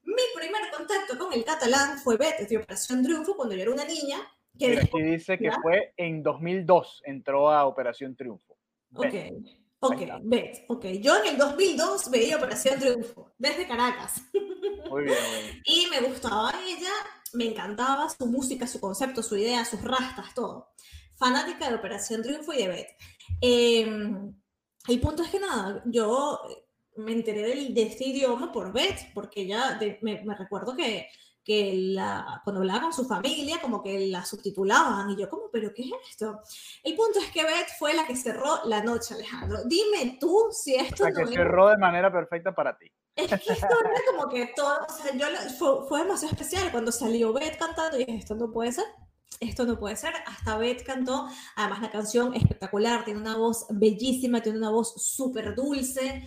Mi 0.06 0.22
primer 0.36 0.62
contacto 0.76 1.18
con 1.18 1.34
el 1.34 1.44
catalán 1.44 1.98
fue 1.98 2.16
Bet 2.18 2.48
de 2.48 2.58
Operación 2.58 3.04
Triunfo 3.04 3.36
cuando 3.36 3.56
yo 3.56 3.64
era 3.64 3.72
una 3.72 3.86
niña. 3.86 4.18
Que 4.58 4.80
aquí 4.80 5.02
dice 5.02 5.38
que 5.38 5.52
fue 5.62 5.94
en 5.98 6.22
2002 6.22 7.02
entró 7.06 7.50
a 7.50 7.66
Operación 7.66 8.16
Triunfo. 8.16 8.58
Ok, 8.94 9.14
ok, 9.80 10.02
Bet, 10.24 10.66
ok. 10.70 10.86
Yo 11.02 11.18
en 11.18 11.32
el 11.32 11.38
2002 11.38 12.10
veía 12.12 12.38
Operación 12.38 12.80
Triunfo 12.80 13.34
desde 13.38 13.68
Caracas. 13.68 14.22
Muy 14.90 15.04
bien, 15.04 15.18
muy 15.32 15.42
bien. 15.44 15.62
Y 15.66 15.88
me 15.90 16.08
gustaba 16.08 16.54
ella, 16.64 16.92
me 17.34 17.48
encantaba 17.48 18.08
su 18.10 18.28
música, 18.28 18.68
su 18.68 18.80
concepto, 18.80 19.24
su 19.24 19.36
idea, 19.36 19.66
sus 19.66 19.82
rastas, 19.82 20.34
todo. 20.36 20.70
Fanática 21.18 21.68
de 21.68 21.76
Operación 21.76 22.22
Triunfo 22.22 22.54
y 22.54 22.58
de 22.58 22.68
Bet. 22.68 22.88
Eh, 23.42 23.88
el 24.88 25.00
punto 25.02 25.24
es 25.24 25.30
que 25.30 25.40
nada, 25.40 25.82
yo 25.86 26.40
me 26.96 27.12
enteré 27.12 27.42
del, 27.42 27.74
de 27.74 27.84
este 27.84 28.06
idioma 28.06 28.52
por 28.52 28.72
Beth, 28.72 29.14
porque 29.14 29.46
ya 29.46 29.80
me, 30.02 30.22
me, 30.24 30.36
recuerdo 30.36 30.76
que, 30.76 31.08
que 31.44 31.74
la, 31.76 32.42
cuando 32.44 32.62
hablaba 32.62 32.82
con 32.82 32.94
su 32.94 33.06
familia, 33.06 33.60
como 33.62 33.82
que 33.84 34.08
la 34.08 34.26
subtitulaban, 34.26 35.10
y 35.10 35.18
yo 35.18 35.30
como, 35.30 35.50
¿pero 35.52 35.74
qué 35.74 35.84
es 35.84 35.92
esto? 36.10 36.42
El 36.84 36.96
punto 36.96 37.20
es 37.20 37.32
que 37.32 37.44
Beth 37.44 37.70
fue 37.78 37.94
la 37.94 38.06
que 38.06 38.16
cerró 38.16 38.66
la 38.66 38.82
noche, 38.82 39.14
Alejandro. 39.14 39.60
Dime 39.66 40.18
tú 40.20 40.48
si 40.52 40.76
esto... 40.76 41.04
O 41.04 41.08
sea, 41.08 41.14
que 41.14 41.28
cerró 41.28 41.70
de 41.70 41.78
manera 41.78 42.12
perfecta 42.12 42.54
para 42.54 42.78
ti. 42.78 42.92
Es 43.16 43.28
que 43.28 43.54
esto 43.54 43.54
era 43.80 44.02
como 44.12 44.30
que 44.30 44.52
todo, 44.56 44.78
o 44.88 44.94
sea, 44.94 45.16
yo, 45.16 45.28
fue, 45.58 45.88
fue 45.88 46.02
demasiado 46.02 46.34
especial 46.34 46.72
cuando 46.72 46.92
salió 46.92 47.32
Beth 47.34 47.58
cantando, 47.58 47.98
y 47.98 48.06
dije, 48.06 48.18
esto 48.18 48.36
no 48.36 48.52
puede 48.52 48.72
ser 48.72 48.86
esto 49.40 49.66
no 49.66 49.78
puede 49.78 49.96
ser. 49.96 50.14
Hasta 50.26 50.58
Beth 50.58 50.84
cantó, 50.84 51.28
además 51.56 51.82
la 51.82 51.92
canción 51.92 52.34
espectacular, 52.34 53.06
tiene 53.06 53.20
una 53.20 53.38
voz 53.38 53.66
bellísima, 53.70 54.42
tiene 54.42 54.58
una 54.58 54.70
voz 54.70 54.94
súper 55.02 55.56
dulce. 55.56 56.24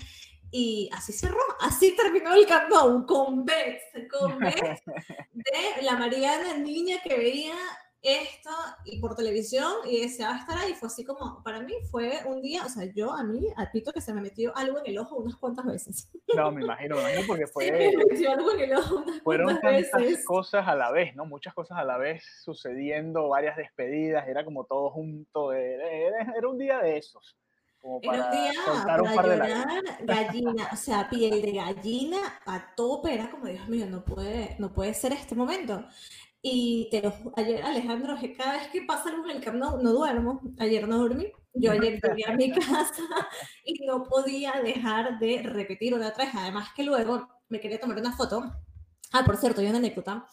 Y 0.50 0.88
así 0.92 1.12
cerró, 1.12 1.38
así 1.61 1.94
terminó 1.96 2.32
el 2.34 2.46
countdown 2.46 3.04
con 3.06 3.44
Beth, 3.44 3.80
con 4.11 4.38
Beth 4.38 4.82
de 5.34 5.82
la 5.82 5.96
Mariana 5.96 6.56
niña 6.56 6.96
que 7.02 7.16
veía 7.16 7.54
esto 8.00 8.50
y 8.84 9.00
por 9.00 9.16
televisión 9.16 9.72
y 9.84 10.00
deseaba 10.02 10.38
estar 10.38 10.56
ahí. 10.56 10.72
Fue 10.74 10.87
así 10.87 11.04
como, 11.04 11.42
para 11.42 11.61
mí 11.61 11.74
fue 11.90 12.12
un 12.26 12.40
día, 12.40 12.64
o 12.64 12.68
sea, 12.68 12.84
yo 12.94 13.12
a 13.12 13.24
mí, 13.24 13.48
admito 13.56 13.92
que 13.92 14.00
se 14.00 14.14
me 14.14 14.20
metió 14.20 14.56
algo 14.56 14.78
en 14.78 14.87
el 14.87 14.98
ojo 14.98 15.16
unas 15.16 15.37
cuantas 15.37 15.66
veces. 15.66 16.08
No, 16.37 16.50
me 16.52 16.62
imagino, 16.62 16.94
me 16.96 17.02
imagino 17.02 17.22
porque 17.26 17.46
fue... 17.52 17.64
Se 17.66 17.72
me 17.72 17.96
metió 18.04 18.30
algo 18.30 18.52
en 18.52 18.61
el 18.61 18.72
ojo 18.74 18.96
unas 18.98 19.20
fueron 19.22 19.46
cuantas 19.46 19.90
tantas 19.90 20.00
veces. 20.00 20.24
cosas 20.24 20.66
a 20.68 20.76
la 20.76 20.92
vez, 20.92 21.14
¿no? 21.16 21.26
Muchas 21.26 21.52
cosas 21.54 21.76
a 21.76 21.84
la 21.84 21.98
vez 21.98 22.22
sucediendo, 22.44 23.28
varias 23.28 23.56
despedidas, 23.56 24.28
era 24.28 24.44
como 24.44 24.64
todo 24.64 24.90
junto, 24.90 25.52
era, 25.52 25.90
era- 25.90 26.34
era 26.37 26.48
un 26.48 26.56
día 26.56 26.78
de 26.78 26.98
esos. 26.98 27.37
Como 27.80 28.00
Era 28.02 28.12
un 28.12 28.18
para 28.18 28.32
día 28.32 28.52
soltar 28.64 29.00
un 29.00 29.06
para 29.06 29.16
par 29.16 29.28
de 29.28 29.36
llorar, 29.36 29.82
gallina, 30.02 30.68
o 30.72 30.76
sea, 30.76 31.08
piel 31.10 31.42
de 31.42 31.52
gallina 31.52 32.40
a 32.46 32.74
tope, 32.74 33.14
era 33.14 33.30
como, 33.30 33.46
Dios 33.46 33.68
mío, 33.68 33.86
no 33.86 34.04
puede, 34.04 34.56
no 34.58 34.72
puede 34.72 34.94
ser 34.94 35.12
este 35.12 35.34
momento. 35.34 35.84
Y 36.42 36.88
te 36.90 37.02
lo 37.02 37.12
ayer, 37.36 37.62
Alejandro, 37.62 38.16
cada 38.36 38.52
vez 38.52 38.68
que 38.68 38.82
pasa 38.82 39.08
algo 39.10 39.24
en 39.28 39.36
el 39.36 39.42
Camp 39.42 39.58
Nou, 39.58 39.82
no 39.82 39.92
duermo, 39.92 40.40
ayer 40.58 40.86
no 40.86 40.98
dormí, 40.98 41.26
yo 41.54 41.72
ayer 41.72 42.00
llegué 42.00 42.24
a 42.26 42.36
mi 42.36 42.50
casa 42.52 43.02
y 43.64 43.84
no 43.86 44.04
podía 44.04 44.52
dejar 44.62 45.18
de 45.18 45.42
repetir 45.42 45.94
una 45.94 46.08
otra 46.08 46.24
vez, 46.26 46.34
además 46.34 46.68
que 46.76 46.84
luego 46.84 47.28
me 47.48 47.58
quería 47.58 47.80
tomar 47.80 47.98
una 47.98 48.16
foto, 48.16 48.44
ah, 49.12 49.24
por 49.24 49.36
cierto, 49.36 49.60
hay 49.60 49.68
una 49.68 49.78
anécdota, 49.78 50.26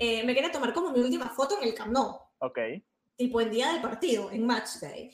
Eh, 0.00 0.24
me 0.24 0.34
quería 0.34 0.50
tomar 0.50 0.72
como 0.72 0.90
mi 0.90 0.98
última 1.00 1.28
foto 1.30 1.56
en 1.60 1.68
el 1.68 1.74
Camp 1.74 1.92
Nou, 1.92 2.18
Ok. 2.40 2.58
tipo 3.16 3.40
en 3.40 3.50
día 3.50 3.72
del 3.72 3.80
partido, 3.80 4.32
en 4.32 4.44
match 4.44 4.80
day. 4.80 5.12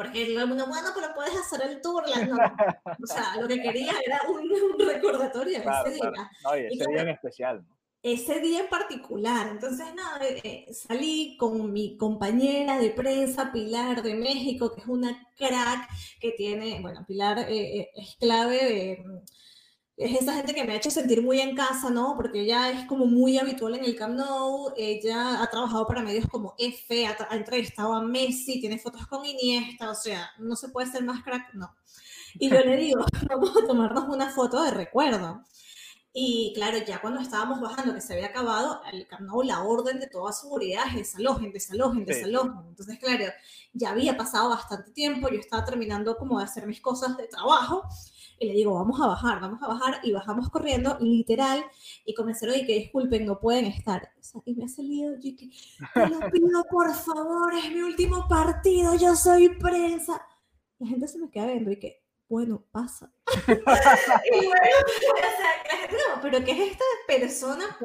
Porque 0.00 0.24
todo 0.26 0.40
el 0.40 0.46
mundo, 0.46 0.66
bueno, 0.66 0.88
pero 0.94 1.12
puedes 1.14 1.36
hacer 1.36 1.60
el 1.68 1.82
tour. 1.82 2.02
La, 2.08 2.24
no. 2.24 2.36
O 3.02 3.06
sea, 3.06 3.36
lo 3.38 3.46
que 3.46 3.60
quería 3.60 3.92
era 4.06 4.22
un, 4.30 4.50
un 4.50 4.78
recordatorio 4.88 5.58
de 5.58 5.62
Claro, 5.62 5.86
ese 5.86 5.94
día. 5.96 6.30
No, 6.42 6.56
y 6.56 6.66
ese 6.66 6.90
día 6.90 7.02
en 7.02 7.08
especial. 7.10 7.62
¿no? 7.68 7.76
Ese 8.02 8.40
día 8.40 8.60
en 8.60 8.68
particular. 8.70 9.48
Entonces, 9.48 9.94
nada, 9.94 10.26
eh, 10.26 10.40
eh, 10.42 10.72
salí 10.72 11.36
con 11.36 11.70
mi 11.70 11.98
compañera 11.98 12.78
de 12.78 12.90
prensa, 12.92 13.52
Pilar 13.52 14.02
de 14.02 14.14
México, 14.14 14.72
que 14.74 14.80
es 14.80 14.86
una 14.86 15.28
crack 15.36 15.86
que 16.18 16.30
tiene, 16.32 16.80
bueno, 16.80 17.04
Pilar 17.06 17.40
eh, 17.50 17.90
es 17.94 18.16
clave. 18.16 18.92
eh, 18.92 19.04
es 19.96 20.20
esa 20.22 20.34
gente 20.34 20.54
que 20.54 20.64
me 20.64 20.72
ha 20.72 20.76
hecho 20.76 20.90
sentir 20.90 21.22
muy 21.22 21.40
en 21.40 21.54
casa, 21.54 21.90
¿no? 21.90 22.14
Porque 22.16 22.40
ella 22.40 22.70
es 22.70 22.86
como 22.86 23.06
muy 23.06 23.38
habitual 23.38 23.74
en 23.74 23.84
el 23.84 23.96
Camp 23.96 24.16
Nou, 24.16 24.72
ella 24.76 25.42
ha 25.42 25.50
trabajado 25.50 25.86
para 25.86 26.02
medios 26.02 26.26
como 26.28 26.54
F, 26.58 27.06
ha, 27.06 27.16
ha 27.28 27.36
entrevistado 27.36 27.92
a 27.94 28.02
Messi, 28.02 28.60
tiene 28.60 28.78
fotos 28.78 29.06
con 29.06 29.24
Iniesta, 29.26 29.90
o 29.90 29.94
sea, 29.94 30.30
no 30.38 30.56
se 30.56 30.70
puede 30.70 30.90
ser 30.90 31.04
más 31.04 31.22
crack, 31.22 31.52
no. 31.54 31.74
Y 32.38 32.48
yo 32.48 32.60
le 32.60 32.76
digo, 32.76 33.04
vamos 33.28 33.50
a 33.56 33.66
tomarnos 33.66 34.08
una 34.08 34.30
foto 34.30 34.62
de 34.62 34.70
recuerdo. 34.70 35.44
Y 36.12 36.52
claro, 36.56 36.78
ya 36.78 37.00
cuando 37.00 37.20
estábamos 37.20 37.60
bajando, 37.60 37.94
que 37.94 38.00
se 38.00 38.14
había 38.14 38.26
acabado, 38.28 38.80
el 38.92 39.06
Camp 39.06 39.22
Nou, 39.22 39.42
la 39.44 39.62
orden 39.62 40.00
de 40.00 40.08
toda 40.08 40.32
seguridad 40.32 40.84
es 40.88 40.94
desalojen, 40.96 41.52
desalojen, 41.52 42.00
Sí. 42.00 42.06
desalojen. 42.06 42.66
Entonces, 42.68 42.98
claro, 42.98 43.26
ya 43.74 43.90
había 43.90 44.16
pasado 44.16 44.48
bastante 44.48 44.90
tiempo, 44.92 45.28
yo 45.28 45.38
estaba 45.38 45.64
terminando 45.64 46.16
como 46.16 46.38
de 46.38 46.44
hacer 46.46 46.66
mis 46.66 46.80
cosas 46.80 47.16
de 47.16 47.28
trabajo, 47.28 47.84
y 48.40 48.46
le 48.46 48.54
digo, 48.54 48.74
vamos 48.74 48.98
a 49.02 49.06
bajar, 49.06 49.38
vamos 49.38 49.62
a 49.62 49.68
bajar, 49.68 50.00
y 50.02 50.12
bajamos 50.12 50.48
corriendo, 50.48 50.96
literal, 50.98 51.62
y 52.06 52.14
comenzaron 52.14 52.56
y 52.56 52.64
que 52.64 52.72
disculpen, 52.72 53.26
no 53.26 53.38
pueden 53.38 53.66
estar. 53.66 54.10
O 54.18 54.22
sea, 54.22 54.40
y 54.46 54.54
me 54.54 54.64
ha 54.64 54.68
salido, 54.68 55.14
yo 55.16 55.36
que, 55.36 55.50
te 55.92 56.08
lo 56.08 56.18
pido 56.32 56.64
por 56.70 56.94
favor, 56.94 57.54
es 57.54 57.70
mi 57.70 57.82
último 57.82 58.26
partido, 58.26 58.94
yo 58.94 59.14
soy 59.14 59.50
prensa. 59.50 60.26
La 60.78 60.88
gente 60.88 61.06
se 61.06 61.18
me 61.18 61.30
queda 61.30 61.48
viendo 61.48 61.70
y 61.70 61.78
que, 61.78 62.02
bueno, 62.30 62.64
pasa. 62.72 63.12
y 63.46 63.52
luego, 63.52 63.66
o 63.66 65.20
sea, 65.20 65.52
la 65.70 65.76
gente, 65.76 65.96
no, 65.96 66.22
pero 66.22 66.42
¿qué 66.42 66.52
es 66.52 66.72
esta 66.72 66.84
persona? 67.06 67.76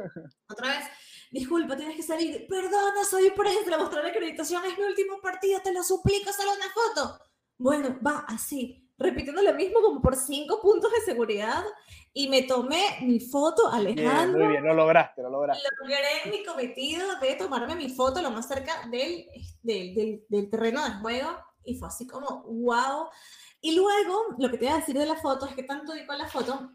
Otra 0.47 0.69
vez, 0.69 0.85
disculpa, 1.31 1.75
tienes 1.75 1.97
que 1.97 2.03
salir. 2.03 2.47
Perdona, 2.47 3.03
soy 3.03 3.29
prensa, 3.31 3.71
le 3.71 3.77
mostré 3.77 4.01
la 4.01 4.07
acreditación, 4.07 4.63
es 4.63 4.77
mi 4.77 4.85
último 4.85 5.19
partido, 5.21 5.59
te 5.61 5.73
lo 5.73 5.83
suplico, 5.83 6.31
solo 6.31 6.51
una 6.53 6.69
foto. 6.69 7.19
Bueno, 7.57 7.99
va 8.01 8.25
así, 8.29 8.84
repitiendo 8.97 9.41
lo 9.41 9.53
mismo 9.53 9.81
como 9.81 10.01
por 10.01 10.15
cinco 10.15 10.61
puntos 10.61 10.91
de 10.91 11.01
seguridad 11.01 11.63
y 12.13 12.29
me 12.29 12.43
tomé 12.43 12.81
mi 13.01 13.19
foto, 13.19 13.69
Bien, 13.71 13.87
Alejandro. 13.87 14.39
muy 14.45 14.53
bien, 14.53 14.63
lo 14.63 14.73
lograste, 14.73 15.21
lo 15.21 15.29
lograste. 15.29 15.63
Logré 15.81 16.31
mi 16.31 16.45
cometido 16.45 17.19
de 17.19 17.35
tomarme 17.35 17.75
mi 17.75 17.89
foto 17.89 18.21
lo 18.21 18.31
más 18.31 18.47
cerca 18.47 18.87
del, 18.89 19.25
del, 19.61 19.93
del, 19.95 20.25
del 20.29 20.49
terreno 20.49 20.83
de 20.85 20.91
juego 21.01 21.29
y 21.65 21.75
fue 21.75 21.87
así 21.87 22.07
como, 22.07 22.43
wow. 22.43 23.07
Y 23.61 23.75
luego, 23.75 24.35
lo 24.37 24.49
que 24.49 24.57
te 24.57 24.65
voy 24.65 24.73
a 24.73 24.77
decir 24.77 24.97
de 24.97 25.05
la 25.05 25.15
foto 25.15 25.45
es 25.47 25.55
que 25.55 25.63
tanto 25.63 25.93
di 25.93 26.05
con 26.05 26.17
la 26.17 26.27
foto 26.27 26.69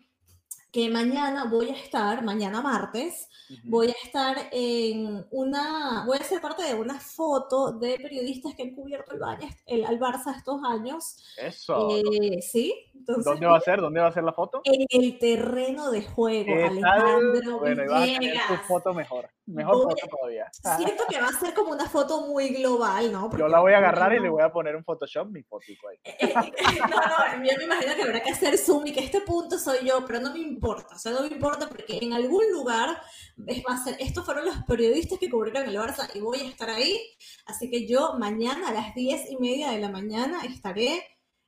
que 0.73 0.89
mañana 0.89 1.45
voy 1.45 1.71
a 1.71 1.75
estar, 1.75 2.23
mañana 2.23 2.61
martes, 2.61 3.29
Ujú. 3.51 3.61
voy 3.65 3.89
a 3.89 3.95
estar 4.05 4.37
en 4.53 5.27
una, 5.31 6.05
voy 6.07 6.19
a 6.19 6.25
ser 6.25 6.41
parte 6.41 6.63
de 6.63 6.75
una 6.75 7.01
foto 7.01 7.73
de 7.73 7.97
periodistas 7.97 8.55
que 8.55 8.63
han 8.63 8.75
cubierto 8.75 9.13
el, 9.13 9.21
el, 9.67 9.85
al 9.85 9.99
Barça 9.99 10.37
estos 10.37 10.61
años. 10.65 11.17
Eso. 11.37 11.97
Eh, 11.97 12.41
sí, 12.41 12.75
entonces 12.95 13.25
¿Dónde 13.25 13.47
va 13.47 13.57
a 13.57 13.61
ser? 13.61 13.81
¿Dónde 13.81 14.01
va 14.01 14.09
a 14.09 14.13
ser 14.13 14.25
la 14.25 14.33
foto? 14.33 14.63
en 14.65 14.87
el 14.91 15.19
terreno 15.19 15.91
de 15.91 16.03
juego. 16.03 16.53
Alejandro 16.53 17.59
Bueno, 17.59 17.85
y 17.85 17.89
vas 17.89 18.03
a 18.03 18.07
tener 18.07 18.39
tu 18.49 18.55
foto 18.67 18.95
mejor. 18.95 19.29
Mejor 19.55 19.75
Voy 19.77 19.85
foto 19.85 20.07
todavía. 20.17 20.47
Siento 20.79 21.05
que 21.09 21.21
va 21.21 21.29
a 21.29 21.33
ser 21.33 21.55
como 21.55 21.73
una 21.73 21.89
foto 21.89 22.27
muy 22.27 22.49
global, 22.51 23.13
¿no? 23.13 23.31
Yo 23.37 23.49
la 23.49 23.61
voy 23.61 23.73
a 23.73 23.79
agarrar 23.79 24.13
y 24.13 24.17
no- 24.17 24.23
le 24.23 24.29
voy 24.31 24.43
a 24.43 24.53
poner 24.53 24.77
un 24.77 24.85
Photoshop 24.85 25.29
mi 25.29 25.43
fotico 25.43 25.89
ahí. 25.89 25.99
no, 26.81 26.97
no, 26.97 27.45
yo 27.45 27.57
me 27.59 27.65
imagino 27.65 27.95
que 27.97 28.03
habrá 28.03 28.21
que 28.23 28.31
hacer 28.31 28.57
zoom 28.59 28.87
y 28.87 28.93
que 28.93 29.01
este 29.01 29.21
punto 29.23 29.59
soy 29.59 29.87
yo, 29.87 30.05
pero 30.07 30.21
no 30.21 30.33
me 30.33 30.39
importa, 30.41 30.95
o 30.95 30.99
sea, 30.99 31.13
no 31.13 31.23
me 31.23 31.29
importa 31.29 31.69
porque 31.69 31.99
en 32.01 32.13
algún 32.13 32.51
lugar 32.53 33.01
es- 33.47 33.63
va 33.69 33.75
a 33.75 33.85
ser, 33.85 33.97
estos 34.01 34.25
fueron 34.25 34.45
los 34.47 34.57
periodistas 34.65 35.19
que 35.19 35.29
cubrieron 35.31 35.69
el 35.69 35.77
Barça 35.77 36.09
y 36.15 36.21
voy 36.21 36.41
a 36.41 36.49
estar 36.49 36.71
ahí, 36.71 36.99
así 37.47 37.71
que 37.71 37.87
yo 37.87 38.15
mañana 38.19 38.69
a 38.69 38.73
las 38.73 38.95
diez 38.95 39.31
y 39.31 39.37
media 39.39 39.71
de 39.71 39.79
la 39.81 39.89
mañana 39.91 40.43
estaré 40.45 41.03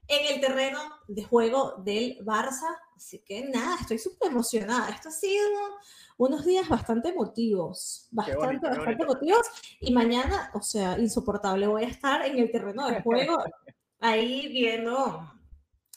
en 0.09 0.35
el 0.35 0.41
terreno 0.41 0.81
de 1.07 1.23
juego 1.25 1.75
del 1.79 2.19
Barça, 2.25 2.67
así 3.03 3.19
que 3.19 3.45
nada, 3.49 3.77
estoy 3.81 3.99
súper 3.99 4.31
emocionada, 4.31 4.89
esto 4.91 5.09
ha 5.09 5.13
sido 5.13 5.51
unos 6.19 6.45
días 6.45 6.69
bastante 6.69 7.09
emotivos, 7.09 8.07
bastante, 8.13 8.47
bonito, 8.47 8.69
bastante 8.69 9.03
emotivos, 9.03 9.47
y 9.81 9.93
mañana, 9.93 10.51
o 10.55 10.63
sea, 10.63 10.97
insoportable, 10.99 11.67
voy 11.67 11.83
a 11.83 11.89
estar 11.89 12.25
en 12.25 12.39
el 12.39 12.51
terreno 12.53 12.87
de 12.87 13.03
juego 13.03 13.39
ahí 13.99 14.49
viendo, 14.49 15.33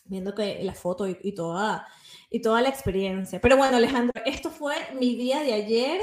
viendo 0.06 0.34
que 0.34 0.63
la 0.63 0.74
foto 0.74 1.08
y, 1.08 1.15
y 1.22 1.36
toda, 1.36 1.88
y 2.32 2.41
toda 2.41 2.62
la 2.62 2.70
experiencia. 2.70 3.39
Pero 3.39 3.56
bueno, 3.56 3.78
Alejandro, 3.78 4.20
esto 4.26 4.50
fue 4.50 4.76
mi 5.00 5.15
día 5.15 5.41
de 5.41 5.54
ayer, 5.54 6.02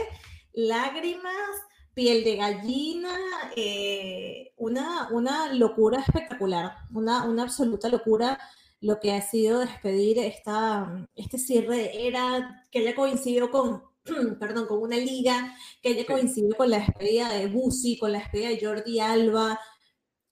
lágrimas, 0.53 1.51
piel 1.95 2.23
de 2.23 2.37
gallina, 2.37 3.19
eh, 3.57 4.53
una, 4.57 5.09
una 5.11 5.53
locura 5.53 6.01
espectacular, 6.01 6.77
una, 6.95 7.25
una 7.25 7.43
absoluta 7.43 7.88
locura 7.88 8.38
lo 8.83 9.01
que 9.01 9.12
ha 9.12 9.23
sido 9.23 9.61
despedir 9.61 10.18
esta, 10.18 11.09
este 11.14 11.38
cierre 11.38 12.07
era 12.07 12.66
que 12.71 12.81
haya 12.81 12.95
coincidido 12.95 13.51
con, 13.51 13.83
perdón, 14.40 14.66
con 14.66 14.83
una 14.83 14.97
liga, 14.97 15.57
que 15.81 15.90
haya 15.90 16.01
Sí. 16.01 16.07
coincidido 16.07 16.57
con 16.57 16.68
la 16.68 16.79
despedida 16.81 17.29
de 17.31 17.47
Busi, 17.47 17.97
con 17.99 18.12
la 18.12 18.18
despedida 18.18 18.49
de 18.49 18.61
Jordi 18.61 19.01
Alba, 19.01 19.59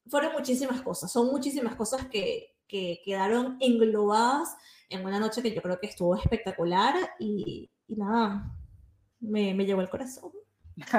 fueron 0.08 0.32
muchísimas 0.32 0.82
cosas, 0.82 1.10
son 1.12 1.28
muchísimas 1.28 1.76
cosas 1.76 2.06
que, 2.08 2.56
que 2.66 3.00
quedaron 3.04 3.56
englobadas 3.60 4.56
en 4.88 5.04
una 5.06 5.20
noche 5.20 5.42
que 5.42 5.54
yo 5.54 5.62
creo 5.62 5.78
que 5.78 5.86
estuvo 5.86 6.16
espectacular 6.16 6.94
y, 7.20 7.70
y 7.86 7.94
nada, 7.96 8.52
me, 9.20 9.54
me 9.54 9.64
llegó 9.64 9.80
el 9.80 9.88
corazón. 9.88 10.32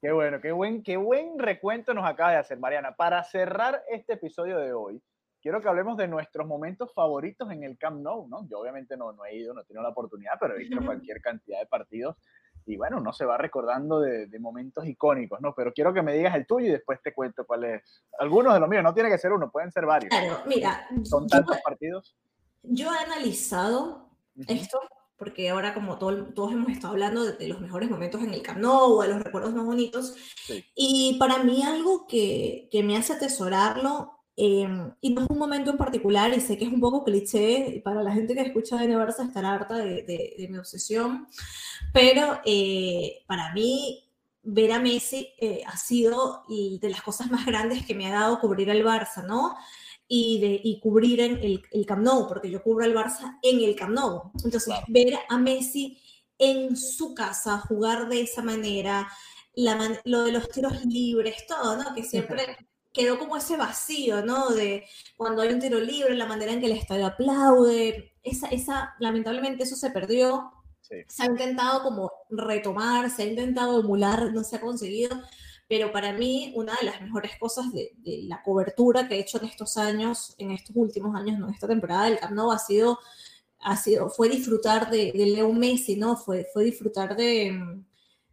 Qué 0.00 0.12
bueno, 0.12 0.40
qué 0.40 0.52
buen, 0.52 0.82
qué 0.82 0.96
buen 0.96 1.38
recuento 1.38 1.94
nos 1.94 2.06
acaba 2.06 2.32
de 2.32 2.36
hacer 2.36 2.58
Mariana. 2.58 2.94
Para 2.94 3.24
cerrar 3.24 3.82
este 3.90 4.12
episodio 4.14 4.58
de 4.58 4.72
hoy, 4.72 5.02
quiero 5.40 5.60
que 5.60 5.68
hablemos 5.68 5.96
de 5.96 6.08
nuestros 6.08 6.46
momentos 6.46 6.92
favoritos 6.94 7.50
en 7.50 7.62
el 7.64 7.78
Camp 7.78 8.00
Nou, 8.00 8.26
¿no? 8.28 8.46
Yo 8.48 8.58
obviamente 8.60 8.96
no, 8.96 9.12
no 9.12 9.24
he 9.24 9.36
ido, 9.36 9.54
no 9.54 9.60
he 9.60 9.64
tenido 9.64 9.82
la 9.82 9.90
oportunidad, 9.90 10.32
pero 10.40 10.54
he 10.54 10.58
visto 10.58 10.84
cualquier 10.84 11.20
cantidad 11.20 11.58
de 11.60 11.66
partidos 11.66 12.16
y 12.66 12.76
bueno, 12.76 12.98
uno 12.98 13.12
se 13.14 13.24
va 13.24 13.38
recordando 13.38 13.98
de, 14.00 14.26
de 14.26 14.38
momentos 14.38 14.84
icónicos, 14.86 15.40
¿no? 15.40 15.54
Pero 15.54 15.72
quiero 15.72 15.94
que 15.94 16.02
me 16.02 16.12
digas 16.14 16.34
el 16.34 16.46
tuyo 16.46 16.66
y 16.66 16.70
después 16.72 17.00
te 17.02 17.14
cuento 17.14 17.46
cuál 17.46 17.64
es. 17.64 18.02
Algunos 18.18 18.52
de 18.52 18.60
los 18.60 18.68
míos, 18.68 18.82
no 18.82 18.92
tiene 18.92 19.08
que 19.08 19.16
ser 19.16 19.32
uno, 19.32 19.50
pueden 19.50 19.72
ser 19.72 19.86
varios. 19.86 20.10
Claro, 20.10 20.42
mira, 20.46 20.86
Son 21.04 21.22
yo, 21.22 21.28
tantos 21.28 21.56
partidos. 21.64 22.14
yo 22.62 22.92
he 22.92 22.98
analizado 22.98 24.10
esto, 24.46 24.80
porque 25.16 25.48
ahora 25.48 25.72
como 25.72 25.98
todo- 25.98 26.26
todos 26.34 26.52
hemos 26.52 26.68
estado 26.68 26.92
hablando 26.92 27.24
de, 27.24 27.32
de 27.38 27.48
los 27.48 27.60
mejores 27.60 27.88
momentos 27.90 28.22
en 28.22 28.34
el 28.34 28.42
Camp 28.42 28.58
Nou, 28.58 29.00
de 29.00 29.08
los 29.08 29.22
recuerdos 29.22 29.54
más 29.54 29.64
bonitos, 29.64 30.14
Sí. 30.44 30.62
y 30.74 31.16
para 31.18 31.42
mí 31.42 31.62
algo 31.62 32.06
que, 32.06 32.68
que 32.70 32.82
me 32.82 32.96
hace 32.98 33.14
atesorarlo, 33.14 34.17
eh, 34.40 34.68
y 35.00 35.10
no 35.14 35.22
es 35.22 35.28
un 35.30 35.38
momento 35.38 35.70
en 35.72 35.76
particular, 35.76 36.32
y 36.36 36.40
sé 36.40 36.56
que 36.56 36.64
es 36.66 36.72
un 36.72 36.80
poco 36.80 37.04
cliché, 37.04 37.80
para 37.84 38.02
la 38.02 38.12
gente 38.12 38.34
que 38.34 38.42
escucha 38.42 38.76
de 38.78 38.96
Barça 38.96 39.26
estará 39.26 39.52
harta 39.54 39.76
de, 39.76 40.02
de- 40.04 40.34
de 40.38 40.48
mi 40.48 40.58
obsesión, 40.58 41.26
pero 41.92 42.40
eh, 42.44 43.24
para 43.26 43.52
mí 43.52 44.04
ver 44.42 44.72
a 44.72 44.78
Messi 44.80 45.28
eh, 45.40 45.62
ha 45.66 45.76
sido 45.76 46.44
y 46.48 46.78
de 46.80 46.90
las 46.90 47.02
cosas 47.02 47.30
más 47.30 47.44
grandes 47.46 47.84
que 47.84 47.94
me 47.94 48.06
ha 48.06 48.12
dado 48.20 48.38
cubrir 48.40 48.70
el 48.70 48.84
Barça, 48.84 49.24
¿no? 49.26 49.56
y, 50.10 50.40
de, 50.40 50.60
y 50.64 50.80
cubrir 50.80 51.20
en 51.20 51.36
el, 51.36 51.62
el 51.70 51.84
Camp 51.84 52.02
Nou, 52.02 52.26
porque 52.28 52.50
yo 52.50 52.62
cubro 52.62 52.82
al 52.84 52.94
Barça 52.94 53.38
en 53.42 53.60
el 53.60 53.74
Camp 53.76 53.92
Nou. 53.92 54.30
Entonces, 54.36 54.64
Claro. 54.64 54.86
ver 54.88 55.18
a 55.28 55.36
Messi 55.36 55.98
en 56.38 56.76
su 56.78 57.14
casa 57.14 57.58
jugar 57.58 58.08
de 58.08 58.22
esa 58.22 58.40
manera, 58.42 59.06
lo 60.04 60.22
de 60.24 60.32
los 60.32 60.48
tiros 60.48 60.82
libres, 60.86 61.46
todo, 61.46 61.76
¿no? 61.76 61.92
Que 61.94 62.04
siempre 62.04 62.56
quedó 62.98 63.18
como 63.18 63.36
ese 63.36 63.56
vacío, 63.56 64.24
¿no? 64.24 64.50
De 64.50 64.84
cuando 65.16 65.42
hay 65.42 65.52
un 65.52 65.60
tiro 65.60 65.78
libre, 65.78 66.16
la 66.16 66.26
manera 66.26 66.52
en 66.52 66.60
que 66.60 66.66
el 66.66 66.72
estadio 66.72 67.06
aplaude, 67.06 68.12
esa, 68.24 68.48
esa, 68.48 68.94
lamentablemente 68.98 69.62
eso 69.62 69.76
se 69.76 69.90
perdió. 69.90 70.52
Se 70.80 71.22
ha 71.22 71.26
intentado 71.26 71.82
como 71.82 72.10
retomar, 72.30 73.10
se 73.10 73.22
ha 73.22 73.26
intentado 73.26 73.80
emular, 73.80 74.32
no 74.32 74.42
se 74.42 74.56
ha 74.56 74.60
conseguido, 74.60 75.20
pero 75.68 75.92
para 75.92 76.12
mí 76.12 76.52
una 76.56 76.74
de 76.76 76.86
las 76.86 77.00
mejores 77.02 77.32
cosas 77.38 77.66
de, 77.72 77.92
la 78.26 78.42
cobertura 78.42 79.06
que 79.06 79.16
he 79.16 79.20
hecho 79.20 79.38
en 79.38 79.48
estos 79.48 79.76
años, 79.76 80.34
en 80.38 80.50
estos 80.50 80.74
últimos 80.74 81.14
años, 81.14 81.38
en 81.38 81.54
esta 81.54 81.68
temporada 81.68 82.06
del 82.06 82.18
Camp 82.18 82.32
Nou 82.32 82.50
ha 82.50 82.58
sido, 82.58 82.98
ha 83.60 83.76
sido 83.76 84.08
fue 84.08 84.28
disfrutar 84.30 84.90
de, 84.90 85.12
de 85.12 85.26
Leo 85.26 85.52
Messi, 85.52 85.96
¿no? 85.96 86.16
Fue, 86.16 86.46
fue 86.52 86.64
disfrutar 86.64 87.16
de, 87.16 87.82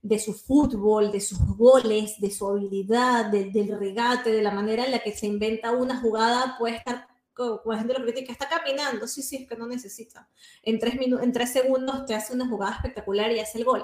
de 0.06 0.20
su 0.20 0.36
fútbol, 0.36 1.12
de 1.12 1.20
sus 1.20 1.39
goles, 1.58 2.22
de 2.22 2.30
su 2.30 2.48
habilidad, 2.48 3.26
del 3.32 3.76
regate, 3.80 4.32
de 4.32 4.44
la 4.44 4.52
manera 4.52 4.86
en 4.86 4.91
la 4.91 5.00
que 5.00 5.12
se 5.12 5.26
inventa 5.26 5.72
una 5.72 6.00
jugada, 6.00 6.56
puede 6.60 6.76
estar, 6.76 7.08
como 7.34 7.74
la 7.74 7.80
gente 7.80 7.98
lo 7.98 8.06
critica, 8.06 8.32
está 8.32 8.48
caminando, 8.48 9.08
sí, 9.08 9.24
sí, 9.24 9.38
es 9.38 9.50
que 9.50 9.56
no 9.56 9.65
necesita. 9.65 10.30
En 10.62 10.78
tres, 10.78 10.94
en 11.02 11.32
tres 11.32 11.52
segundos 11.52 12.06
te 12.06 12.13
hace 12.13 12.36
una 12.36 12.48
jugada 12.48 12.76
espectacular 12.76 13.32
y 13.32 13.39
hace 13.39 13.58
el 13.58 13.65
gol. 13.65 13.84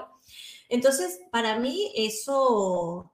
Entonces, 0.68 1.18
para 1.32 1.58
mí 1.58 1.90
eso, 1.96 3.12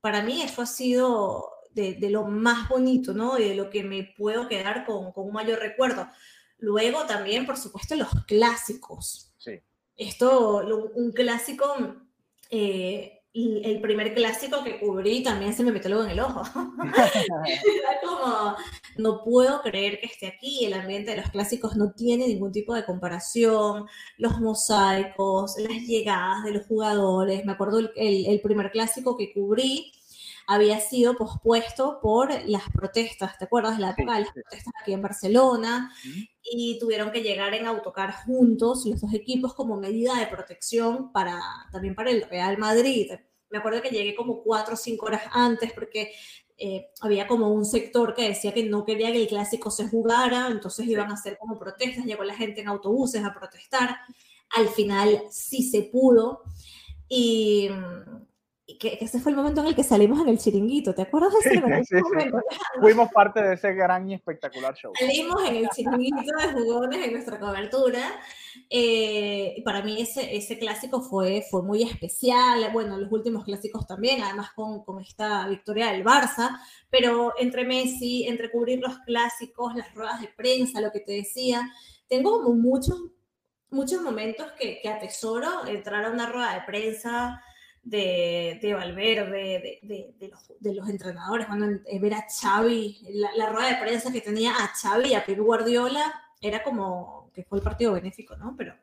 para 0.00 0.22
mí 0.22 0.40
eso 0.40 0.62
ha 0.62 0.66
sido 0.66 1.50
de, 1.72 1.98
lo 2.08 2.24
más 2.24 2.70
bonito, 2.70 3.12
¿no? 3.12 3.38
Y 3.38 3.50
de 3.50 3.54
lo 3.54 3.68
que 3.68 3.84
me 3.84 4.14
puedo 4.16 4.48
quedar 4.48 4.86
con, 4.86 5.12
con 5.12 5.26
un 5.26 5.34
mayor 5.34 5.58
recuerdo. 5.58 6.08
Luego 6.56 7.04
también, 7.04 7.44
por 7.44 7.58
supuesto, 7.58 7.96
los 7.96 8.08
clásicos. 8.26 9.34
Sí. 9.36 9.60
Esto, 9.94 10.62
un 10.94 11.12
clásico 11.12 12.05
eh, 12.50 13.16
el 13.36 13.80
primer 13.82 14.14
clásico 14.14 14.64
que 14.64 14.78
cubrí 14.80 15.22
también 15.22 15.52
se 15.52 15.62
me 15.62 15.70
metió 15.70 15.90
luego 15.90 16.04
en 16.04 16.12
el 16.12 16.20
ojo. 16.20 16.42
Era 17.46 18.00
como, 18.02 18.56
no 18.96 19.22
puedo 19.22 19.60
creer 19.60 20.00
que 20.00 20.06
esté 20.06 20.28
aquí, 20.28 20.64
el 20.64 20.72
ambiente 20.72 21.10
de 21.10 21.18
los 21.18 21.30
clásicos 21.30 21.76
no 21.76 21.92
tiene 21.92 22.26
ningún 22.28 22.50
tipo 22.50 22.74
de 22.74 22.86
comparación, 22.86 23.86
los 24.16 24.40
mosaicos, 24.40 25.56
las 25.58 25.82
llegadas 25.82 26.44
de 26.44 26.52
los 26.52 26.66
jugadores, 26.66 27.44
me 27.44 27.52
acuerdo 27.52 27.80
el, 27.80 27.90
el 28.26 28.40
primer 28.40 28.70
clásico 28.70 29.18
que 29.18 29.34
cubrí, 29.34 29.92
había 30.46 30.80
sido 30.80 31.16
pospuesto 31.16 31.98
por 32.00 32.30
las 32.46 32.62
protestas, 32.70 33.36
¿te 33.38 33.46
acuerdas? 33.46 33.78
La 33.78 33.90
época 33.90 34.14
de 34.14 34.20
las 34.20 34.32
protestas 34.32 34.72
aquí 34.80 34.92
en 34.92 35.02
Barcelona, 35.02 35.92
y 36.42 36.78
tuvieron 36.78 37.10
que 37.10 37.22
llegar 37.22 37.54
en 37.54 37.66
autocar 37.66 38.12
juntos 38.24 38.86
los 38.86 39.00
dos 39.00 39.12
equipos 39.12 39.54
como 39.54 39.76
medida 39.76 40.14
de 40.18 40.26
protección 40.28 41.12
para, 41.12 41.40
también 41.72 41.94
para 41.94 42.10
el 42.10 42.22
Real 42.22 42.58
Madrid. 42.58 43.10
Me 43.50 43.58
acuerdo 43.58 43.82
que 43.82 43.90
llegué 43.90 44.14
como 44.14 44.42
cuatro 44.42 44.74
o 44.74 44.76
cinco 44.76 45.06
horas 45.06 45.22
antes 45.32 45.72
porque 45.72 46.12
eh, 46.58 46.88
había 47.00 47.26
como 47.26 47.50
un 47.50 47.64
sector 47.64 48.14
que 48.14 48.28
decía 48.28 48.54
que 48.54 48.64
no 48.64 48.84
quería 48.84 49.12
que 49.12 49.22
el 49.22 49.28
clásico 49.28 49.70
se 49.70 49.88
jugara, 49.88 50.48
entonces 50.48 50.86
iban 50.86 51.10
a 51.10 51.14
hacer 51.14 51.36
como 51.38 51.58
protestas, 51.58 52.04
llegó 52.04 52.24
la 52.24 52.34
gente 52.34 52.60
en 52.60 52.68
autobuses 52.68 53.24
a 53.24 53.34
protestar. 53.34 53.98
Al 54.50 54.68
final 54.68 55.22
sí 55.30 55.68
se 55.68 55.82
pudo. 55.82 56.42
Y, 57.08 57.68
que, 58.74 58.98
ese 59.00 59.20
fue 59.20 59.30
el 59.30 59.36
momento 59.36 59.60
en 59.60 59.68
el 59.68 59.76
que 59.76 59.84
salimos 59.84 60.20
en 60.20 60.28
el 60.28 60.38
chiringuito, 60.38 60.92
¿te 60.92 61.02
acuerdas 61.02 61.32
de 61.34 61.50
ese, 61.50 61.60
momento? 61.60 61.94
Fuimos 62.80 63.12
parte 63.12 63.40
de 63.40 63.54
ese 63.54 63.72
gran 63.74 64.10
y 64.10 64.14
espectacular 64.14 64.74
show. 64.74 64.92
Salimos 64.98 65.48
en 65.48 65.56
el 65.56 65.68
chiringuito 65.68 66.32
de 66.36 66.52
jugones 66.52 67.06
en 67.06 67.12
nuestra 67.12 67.38
cobertura. 67.38 68.20
Eh, 68.68 69.62
para 69.64 69.82
mí 69.82 70.00
ese, 70.00 70.36
ese 70.36 70.58
clásico 70.58 71.00
fue, 71.00 71.44
fue 71.48 71.62
muy 71.62 71.84
especial, 71.84 72.70
bueno, 72.72 72.98
los 72.98 73.12
últimos 73.12 73.44
clásicos 73.44 73.86
también, 73.86 74.20
además 74.22 74.50
con, 74.56 74.84
con 74.84 75.00
esta 75.00 75.46
victoria 75.46 75.92
del 75.92 76.04
Barça, 76.04 76.58
pero 76.90 77.34
entre 77.38 77.64
Messi, 77.64 78.26
entre 78.26 78.50
cubrir 78.50 78.80
los 78.80 78.98
clásicos, 79.00 79.76
las 79.76 79.94
ruedas 79.94 80.20
de 80.20 80.28
prensa, 80.36 80.80
lo 80.80 80.90
que 80.90 81.00
te 81.00 81.12
decía, 81.12 81.70
tengo 82.08 82.42
como 82.42 82.56
muchos, 82.56 83.00
muchos 83.70 84.02
momentos 84.02 84.50
que, 84.58 84.80
que 84.82 84.88
atesoro, 84.88 85.66
entrar 85.68 86.04
a 86.04 86.10
una 86.10 86.28
rueda 86.28 86.54
de 86.54 86.62
prensa, 86.62 87.40
de, 87.86 88.58
de 88.60 88.74
Valverde, 88.74 89.80
de, 89.82 90.14
de, 90.18 90.28
los, 90.28 90.52
de, 90.58 90.74
los, 90.74 90.88
entrenadores, 90.88 91.46
cuando 91.46 91.66
ver 92.00 92.14
a 92.14 92.26
Xavi, 92.28 92.98
la, 93.36 93.48
rueda 93.48 93.68
de 93.68 93.76
prensa 93.76 94.12
que 94.12 94.20
tenía 94.20 94.50
a 94.50 94.74
Xavi 94.74 95.10
y 95.10 95.14
a 95.14 95.24
Pep 95.24 95.38
Guardiola, 95.38 96.12
era 96.40 96.64
como 96.64 97.30
que 97.32 97.44
fue 97.44 97.58
el 97.58 97.64
partido 97.64 97.92
benéfico, 97.92 98.36
¿no? 98.36 98.56
Pero 98.56 98.74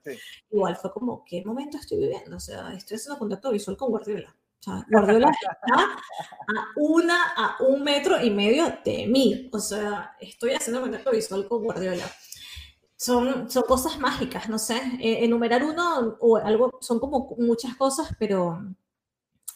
igual 0.51 0.77
fue 0.77 0.93
como, 0.93 1.25
¿qué 1.25 1.43
momento 1.43 1.77
estoy 1.77 1.97
viviendo? 1.97 2.37
O 2.37 2.39
sea, 2.39 2.73
estoy 2.73 2.95
haciendo 2.95 3.19
contacto 3.19 3.51
visual 3.51 3.75
con 3.75 3.89
Guardiola. 3.89 4.33
O 4.59 4.63
sea, 4.63 4.85
Guardiola 4.89 5.31
está 5.41 5.83
a 5.83 6.67
una, 6.77 7.33
a 7.35 7.57
un 7.63 7.83
metro 7.83 8.23
y 8.23 8.29
medio 8.29 8.77
de 8.85 9.05
mí. 9.07 9.49
O 9.51 9.59
sea, 9.59 10.15
estoy 10.21 10.51
haciendo 10.51 10.81
contacto 10.81 11.11
visual 11.11 11.45
con 11.49 11.63
Guardiola. 11.63 12.05
Son, 12.95 13.51
son 13.51 13.63
cosas 13.63 13.99
mágicas, 13.99 14.47
no 14.47 14.57
sé. 14.57 14.77
Eh, 15.01 15.25
enumerar 15.25 15.65
uno 15.65 16.15
o 16.21 16.37
algo, 16.37 16.77
son 16.79 16.99
como 16.99 17.35
muchas 17.37 17.75
cosas, 17.75 18.15
pero, 18.17 18.63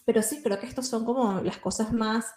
pero 0.08 0.24
sí, 0.24 0.42
creo 0.42 0.58
que 0.58 0.66
estas 0.66 0.88
son 0.88 1.04
como 1.04 1.42
las 1.42 1.58
cosas 1.58 1.92
más, 1.92 2.28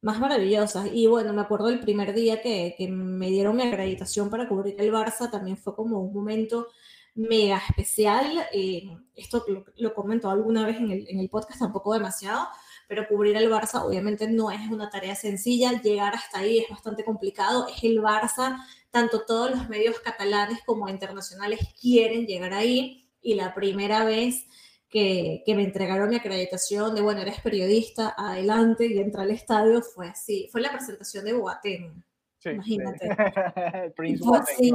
más 0.00 0.18
maravillosas. 0.18 0.88
Y 0.92 1.06
bueno, 1.06 1.32
me 1.32 1.42
acuerdo 1.42 1.68
el 1.68 1.78
primer 1.78 2.14
día 2.14 2.42
que, 2.42 2.74
que 2.76 2.88
me 2.88 3.28
dieron 3.28 3.54
mi 3.54 3.62
acreditación 3.62 4.28
para 4.28 4.48
cubrir 4.48 4.74
el 4.76 4.92
Barça, 4.92 5.30
también 5.30 5.56
fue 5.56 5.76
como 5.76 6.00
un 6.00 6.12
momento 6.12 6.66
mega 7.14 7.62
especial. 7.68 8.26
Eh, 8.52 8.88
esto 9.14 9.44
lo, 9.46 9.64
lo 9.76 9.94
comento 9.94 10.30
alguna 10.30 10.66
vez 10.66 10.78
en 10.78 10.90
el, 10.90 11.06
en 11.08 11.20
el 11.20 11.28
podcast, 11.28 11.60
tampoco 11.60 11.94
demasiado, 11.94 12.48
pero 12.88 13.06
cubrir 13.06 13.36
el 13.36 13.48
Barça 13.48 13.84
obviamente 13.84 14.26
no 14.28 14.50
es 14.50 14.68
una 14.68 14.90
tarea 14.90 15.14
sencilla, 15.14 15.80
llegar 15.80 16.16
hasta 16.16 16.40
ahí 16.40 16.58
es 16.58 16.68
bastante 16.70 17.04
complicado, 17.04 17.68
es 17.68 17.84
el 17.84 18.00
Barça, 18.00 18.56
tanto 18.90 19.24
todos 19.24 19.52
los 19.52 19.68
medios 19.68 20.00
catalanes 20.00 20.58
como 20.66 20.88
internacionales 20.88 21.60
quieren 21.80 22.26
llegar 22.26 22.52
ahí 22.52 23.08
y 23.22 23.34
la 23.34 23.54
primera 23.54 24.04
vez 24.04 24.44
que, 24.92 25.42
me 25.48 25.64
entregaron 25.64 26.10
mi 26.10 26.16
acreditación 26.16 26.94
de, 26.94 27.00
bueno, 27.00 27.22
eres 27.22 27.40
periodista, 27.40 28.14
adelante, 28.16 28.86
y 28.86 28.98
entra 28.98 29.22
al 29.22 29.30
estadio, 29.30 29.80
fue 29.80 30.08
así. 30.08 30.48
Fue 30.52 30.60
la 30.60 30.70
presentación 30.70 31.24
de 31.24 31.32
Boateng. 31.32 32.04
Imagínate. 32.44 33.08
y, 34.04 34.16
fue 34.16 34.38
así, 34.38 34.72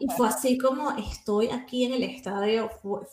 y 0.00 0.08
fue 0.16 0.28
así 0.28 0.58
como 0.58 0.90
estoy 0.92 1.48
aquí 1.48 1.84
en 1.84 1.92
el 1.92 2.02
estadio, 2.02 2.68
fue, 2.68 3.06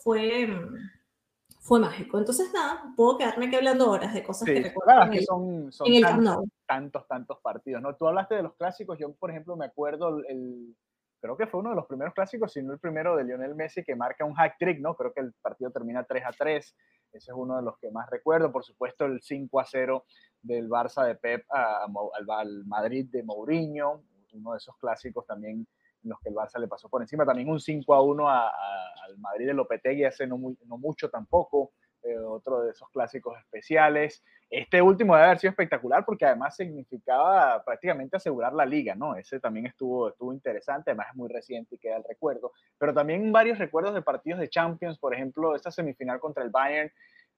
fue, 1.60 1.78
mágico. 1.78 2.18
Entonces, 2.18 2.50
nada, 2.52 2.92
puedo 2.96 3.18
quedarme 3.18 3.46
aquí 3.46 3.56
hablando 3.56 3.90
horas 3.90 4.12
de 4.12 4.24
cosas 4.24 4.46
que 4.46 4.60
recuerdo 4.60 5.12
en, 5.12 5.22
son, 5.22 5.72
son 5.72 6.00
tantos, 6.00 6.44
tantos, 6.66 7.06
tantos, 7.06 7.38
partidos. 7.40 7.80
¿no? 7.80 7.94
Tú 7.94 8.08
hablaste 8.08 8.36
de 8.36 8.42
los 8.42 8.54
clásicos, 8.54 8.98
yo 8.98 9.12
por 9.12 9.30
ejemplo 9.30 9.54
me 9.54 9.66
acuerdo 9.66 10.18
el, 10.26 10.74
creo 11.20 11.36
que 11.36 11.46
fue 11.46 11.60
uno 11.60 11.70
de 11.70 11.76
los 11.76 11.86
primeros 11.86 12.14
clásicos, 12.14 12.52
si 12.52 12.62
no 12.62 12.72
el 12.72 12.78
primero 12.78 13.16
de 13.16 13.24
Lionel 13.24 13.54
Messi 13.54 13.82
que 13.82 13.96
marca 13.96 14.24
un 14.24 14.34
hack 14.34 14.56
trick, 14.58 14.80
¿no? 14.80 14.94
Creo 14.94 15.12
que 15.12 15.20
el 15.20 15.32
partido 15.40 15.70
termina 15.70 16.04
3 16.04 16.24
a 16.26 16.30
3. 16.30 16.76
Ese 17.12 17.30
es 17.30 17.36
uno 17.36 17.56
de 17.56 17.62
los 17.62 17.78
que 17.78 17.90
más 17.90 18.08
recuerdo. 18.10 18.52
Por 18.52 18.64
supuesto, 18.64 19.06
el 19.06 19.20
5 19.20 19.60
a 19.60 19.64
0 19.64 20.04
del 20.42 20.68
Barça 20.68 21.04
de 21.04 21.14
Pep 21.16 21.44
al, 21.50 22.64
Madrid 22.66 23.08
de 23.10 23.22
Mourinho, 23.22 24.02
uno 24.32 24.52
de 24.52 24.58
esos 24.58 24.76
clásicos 24.76 25.26
también 25.26 25.66
en 26.04 26.10
los 26.10 26.20
que 26.20 26.28
el 26.28 26.34
Barça 26.34 26.58
le 26.58 26.68
pasó 26.68 26.88
por 26.88 27.02
encima. 27.02 27.24
También 27.24 27.48
un 27.48 27.60
5 27.60 27.94
a 27.94 28.02
1 28.02 28.28
al 28.28 29.18
Madrid 29.18 29.46
de 29.46 29.54
Lopetegui 29.54 30.04
hace 30.04 30.26
no, 30.26 30.38
no 30.66 30.78
mucho 30.78 31.10
tampoco. 31.10 31.72
Eh, 32.04 32.16
otro 32.16 32.62
de 32.62 32.70
esos 32.70 32.88
clásicos 32.90 33.36
especiales. 33.38 34.22
Este 34.48 34.80
último 34.80 35.14
debe 35.14 35.26
haber 35.26 35.38
sido 35.38 35.50
espectacular 35.50 36.04
porque 36.04 36.24
además 36.24 36.54
significaba 36.54 37.62
prácticamente 37.64 38.16
asegurar 38.16 38.52
la 38.54 38.64
liga, 38.64 38.94
¿no? 38.94 39.16
Ese 39.16 39.40
también 39.40 39.66
estuvo, 39.66 40.08
estuvo 40.08 40.32
interesante, 40.32 40.90
además 40.90 41.08
es 41.10 41.16
muy 41.16 41.28
reciente 41.28 41.74
y 41.74 41.78
queda 41.78 41.96
el 41.96 42.04
recuerdo. 42.04 42.52
Pero 42.78 42.94
también 42.94 43.32
varios 43.32 43.58
recuerdos 43.58 43.94
de 43.94 44.02
partidos 44.02 44.38
de 44.38 44.48
Champions, 44.48 44.98
por 44.98 45.12
ejemplo, 45.12 45.56
esta 45.56 45.72
semifinal 45.72 46.20
contra 46.20 46.44
el 46.44 46.50
Bayern, 46.50 46.90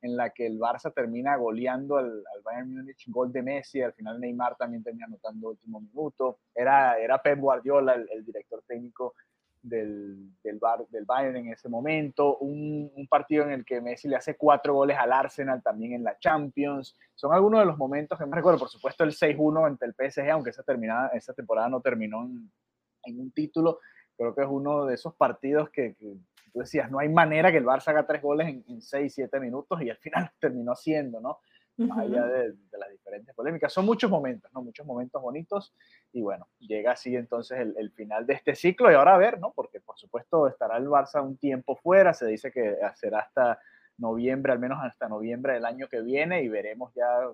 en 0.03 0.17
la 0.17 0.31
que 0.31 0.47
el 0.47 0.59
Barça 0.59 0.93
termina 0.95 1.37
goleando 1.37 1.97
al, 1.97 2.23
Bayern 2.45 2.75
Múnich, 2.75 3.07
gol 3.09 3.33
de 3.33 3.43
Messi, 3.43 3.83
al 3.83 3.95
final 3.95 4.21
Neymar 4.21 4.57
también 4.57 4.83
termina 4.83 5.07
anotando 5.07 5.49
último 5.49 5.81
minuto. 5.81 6.39
Era, 6.55 6.99
era 6.99 7.21
Pep 7.21 7.39
Guardiola, 7.39 7.95
el 7.95 8.25
director 8.25 8.63
técnico 8.67 9.15
del, 9.63 10.31
del, 10.43 10.59
Bar, 10.59 10.87
del 10.89 11.05
Bayern 11.05 11.37
en 11.37 11.53
ese 11.53 11.69
momento, 11.69 12.39
un, 12.39 12.91
un, 12.95 13.07
partido 13.09 13.45
en 13.45 13.53
el 13.53 13.65
que 13.65 13.81
Messi 13.81 14.09
le 14.09 14.17
hace 14.17 14.37
cuatro 14.37 14.75
goles 14.75 14.97
al 14.99 15.13
Arsenal 15.13 15.63
también 15.63 15.93
en 15.93 16.05
la 16.05 16.19
Champions. 16.19 16.97
Son 17.15 17.33
algunos 17.33 17.61
de 17.61 17.67
los 17.67 17.77
momentos 17.77 18.19
que 18.19 18.27
me 18.27 18.37
recuerdo, 18.37 18.59
por 18.59 18.69
supuesto 18.69 19.05
el 19.05 19.13
6-1 19.13 19.67
ante 19.67 19.87
el 19.87 19.95
PSG, 19.95 20.31
aunque 20.31 20.51
esa, 20.51 20.63
terminada, 20.63 21.09
esa 21.09 21.35
temporada 21.35 21.69
no 21.69 21.81
terminó 21.81 22.23
en, 22.25 22.51
en, 23.05 23.21
un 23.21 23.31
título, 23.33 23.81
creo 24.17 24.35
que 24.35 24.43
es 24.43 24.49
uno 24.49 24.87
de 24.87 24.95
esos 24.95 25.15
partidos 25.15 25.71
que, 25.71 25.97
tú 25.99 26.59
decías, 26.59 26.91
no 26.91 26.99
hay 26.99 27.09
manera 27.09 27.53
que 27.53 27.59
el 27.59 27.67
Barça 27.67 27.89
haga 27.89 28.07
tres 28.07 28.23
goles 28.23 28.49
en, 28.49 28.65
en 28.69 28.81
6, 28.81 29.13
7 29.15 29.41
minutos 29.41 29.81
y 29.83 29.91
al 29.91 29.99
final 29.99 30.31
terminó 30.41 30.75
siendo, 30.75 31.21
¿no? 31.21 31.39
Más 31.81 31.99
allá 31.99 32.25
de, 32.27 32.55
las 32.73 32.91
diferentes 32.91 33.35
polémicas. 33.35 33.73
Son 33.73 33.85
muchos 33.85 34.11
momentos, 34.11 34.51
¿no? 34.53 34.63
Muchos 34.63 34.87
momentos 34.87 35.21
bonitos 35.21 35.75
y 36.13 36.23
bueno, 36.23 36.49
llega 36.59 36.93
así 36.93 37.15
entonces 37.17 37.59
el, 37.77 37.91
final 37.93 38.27
de 38.27 38.35
este 38.35 38.55
ciclo 38.55 38.91
y 38.91 38.95
ahora 38.95 39.15
a 39.15 39.19
ver, 39.19 39.41
¿no? 39.41 39.53
Porque 39.53 39.81
por 39.81 39.99
supuesto 39.99 40.47
estará 40.47 40.77
el 40.77 40.87
Barça 40.87 41.23
un 41.23 41.37
tiempo 41.37 41.77
fuera, 41.77 42.15
se 42.15 42.27
dice 42.27 42.51
que 42.51 42.77
será 42.95 43.21
hasta 43.21 43.59
noviembre, 43.99 44.53
al 44.53 44.59
menos 44.59 44.79
hasta 44.83 45.09
noviembre 45.09 45.55
del 45.55 45.65
año 45.65 45.89
que 45.89 46.01
viene 46.01 46.43
y 46.43 46.49
veremos 46.49 46.93
ya 46.95 47.29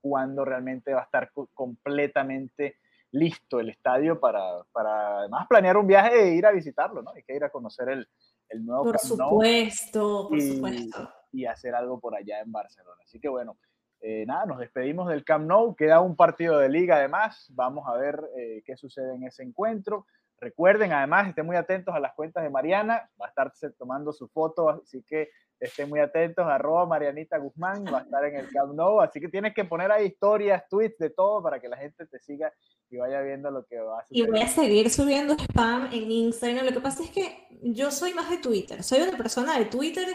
cuándo 0.00 0.44
realmente 0.44 0.92
va 0.92 1.00
a 1.00 1.04
estar 1.04 1.30
completamente 1.54 2.76
listo 3.12 3.60
el 3.60 3.70
estadio 3.70 4.20
para, 4.20 4.64
para 4.72 5.20
además 5.20 5.46
planear 5.48 5.76
un 5.76 5.86
viaje 5.86 6.22
e 6.22 6.34
ir 6.34 6.46
a 6.46 6.52
visitarlo, 6.52 7.02
¿no? 7.02 7.10
Hay 7.12 7.22
que 7.22 7.34
ir 7.34 7.44
a 7.44 7.50
conocer 7.50 7.88
el, 7.88 8.08
el 8.48 8.64
nuevo 8.64 8.84
Por 8.84 8.98
supuesto, 8.98 10.28
por 10.28 10.38
y, 10.38 10.54
supuesto. 10.54 11.12
Y 11.32 11.44
hacer 11.44 11.74
algo 11.74 12.00
por 12.00 12.14
allá 12.14 12.40
en 12.40 12.52
Barcelona. 12.52 13.00
Así 13.04 13.20
que 13.20 13.28
bueno, 13.28 13.58
eh, 14.00 14.24
nada, 14.26 14.46
nos 14.46 14.58
despedimos 14.58 15.08
del 15.08 15.24
Camp 15.24 15.46
Nou. 15.46 15.74
Queda 15.74 16.00
un 16.00 16.16
partido 16.16 16.58
de 16.58 16.68
liga 16.68 16.96
además. 16.96 17.46
Vamos 17.54 17.86
a 17.88 17.96
ver 17.96 18.20
eh, 18.36 18.62
qué 18.64 18.76
sucede 18.76 19.14
en 19.14 19.24
ese 19.24 19.42
encuentro. 19.42 20.06
Recuerden, 20.40 20.92
además, 20.92 21.28
estén 21.28 21.46
muy 21.46 21.56
atentos 21.56 21.94
a 21.94 22.00
las 22.00 22.14
cuentas 22.14 22.42
de 22.42 22.50
Mariana. 22.50 23.10
Va 23.20 23.26
a 23.26 23.28
estarse 23.28 23.70
tomando 23.70 24.12
su 24.12 24.28
foto, 24.28 24.68
así 24.70 25.02
que 25.02 25.30
estén 25.58 25.88
muy 25.88 26.00
atentos. 26.00 26.46
Arroba 26.46 26.86
Marianita 26.86 27.38
Guzmán 27.38 27.84
va 27.92 27.98
a 27.98 28.02
estar 28.02 28.24
en 28.24 28.36
el 28.36 28.48
Camp 28.48 28.74
Nou. 28.74 29.00
Así 29.00 29.20
que 29.20 29.28
tienes 29.28 29.54
que 29.54 29.64
poner 29.64 29.90
ahí 29.90 30.06
historias, 30.06 30.62
tweets, 30.68 30.98
de 30.98 31.10
todo 31.10 31.42
para 31.42 31.60
que 31.60 31.68
la 31.68 31.76
gente 31.76 32.06
te 32.06 32.18
siga 32.20 32.52
y 32.90 32.96
vaya 32.96 33.20
viendo 33.20 33.50
lo 33.50 33.64
que 33.64 33.80
va 33.80 34.00
a 34.00 34.02
suceder. 34.04 34.28
Y 34.28 34.30
voy 34.30 34.40
a 34.40 34.48
seguir 34.48 34.90
subiendo 34.90 35.34
spam 35.34 35.86
en 35.92 36.10
Instagram. 36.10 36.66
Lo 36.66 36.72
que 36.72 36.80
pasa 36.80 37.02
es 37.02 37.10
que 37.10 37.48
yo 37.62 37.90
soy 37.90 38.14
más 38.14 38.30
de 38.30 38.38
Twitter. 38.38 38.82
Soy 38.82 39.00
una 39.00 39.16
persona 39.16 39.58
de 39.58 39.66
Twitter. 39.66 40.06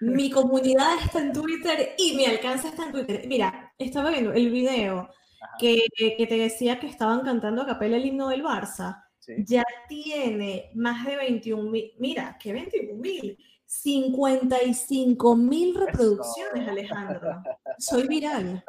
Mi 0.00 0.30
comunidad 0.30 0.98
está 1.04 1.20
en 1.20 1.32
Twitter 1.32 1.94
y 1.98 2.16
mi 2.16 2.24
alcance 2.24 2.68
está 2.68 2.86
en 2.86 2.92
Twitter. 2.92 3.22
Mira, 3.26 3.72
estaba 3.78 4.10
viendo 4.10 4.32
el 4.32 4.50
video 4.50 5.10
que, 5.58 5.86
que, 5.96 6.26
te 6.26 6.36
decía 6.36 6.80
que 6.80 6.86
estaban 6.86 7.20
cantando 7.20 7.62
a 7.62 7.66
capela 7.66 7.96
el 7.96 8.06
himno 8.06 8.28
del 8.28 8.42
Barça. 8.42 9.05
Ya 9.46 9.64
tiene 9.88 10.70
más 10.74 11.04
de 11.04 11.16
21 11.16 11.70
mil. 11.70 11.92
Mira, 11.98 12.36
que 12.40 12.52
21 12.52 12.94
mil. 12.94 13.38
55 13.66 15.36
mil 15.36 15.74
reproducciones, 15.74 16.68
Alejandro. 16.68 17.42
Soy 17.78 18.06
viral. 18.06 18.64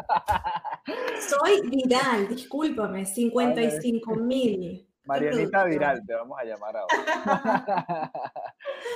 Soy 1.20 1.70
viral, 1.70 2.28
discúlpame, 2.30 3.06
55 3.06 4.16
mil. 4.16 4.88
Marianita 5.08 5.64
Viral, 5.64 6.06
te 6.06 6.14
vamos 6.14 6.38
a 6.38 6.44
llamar 6.44 6.76
ahora. 6.76 6.94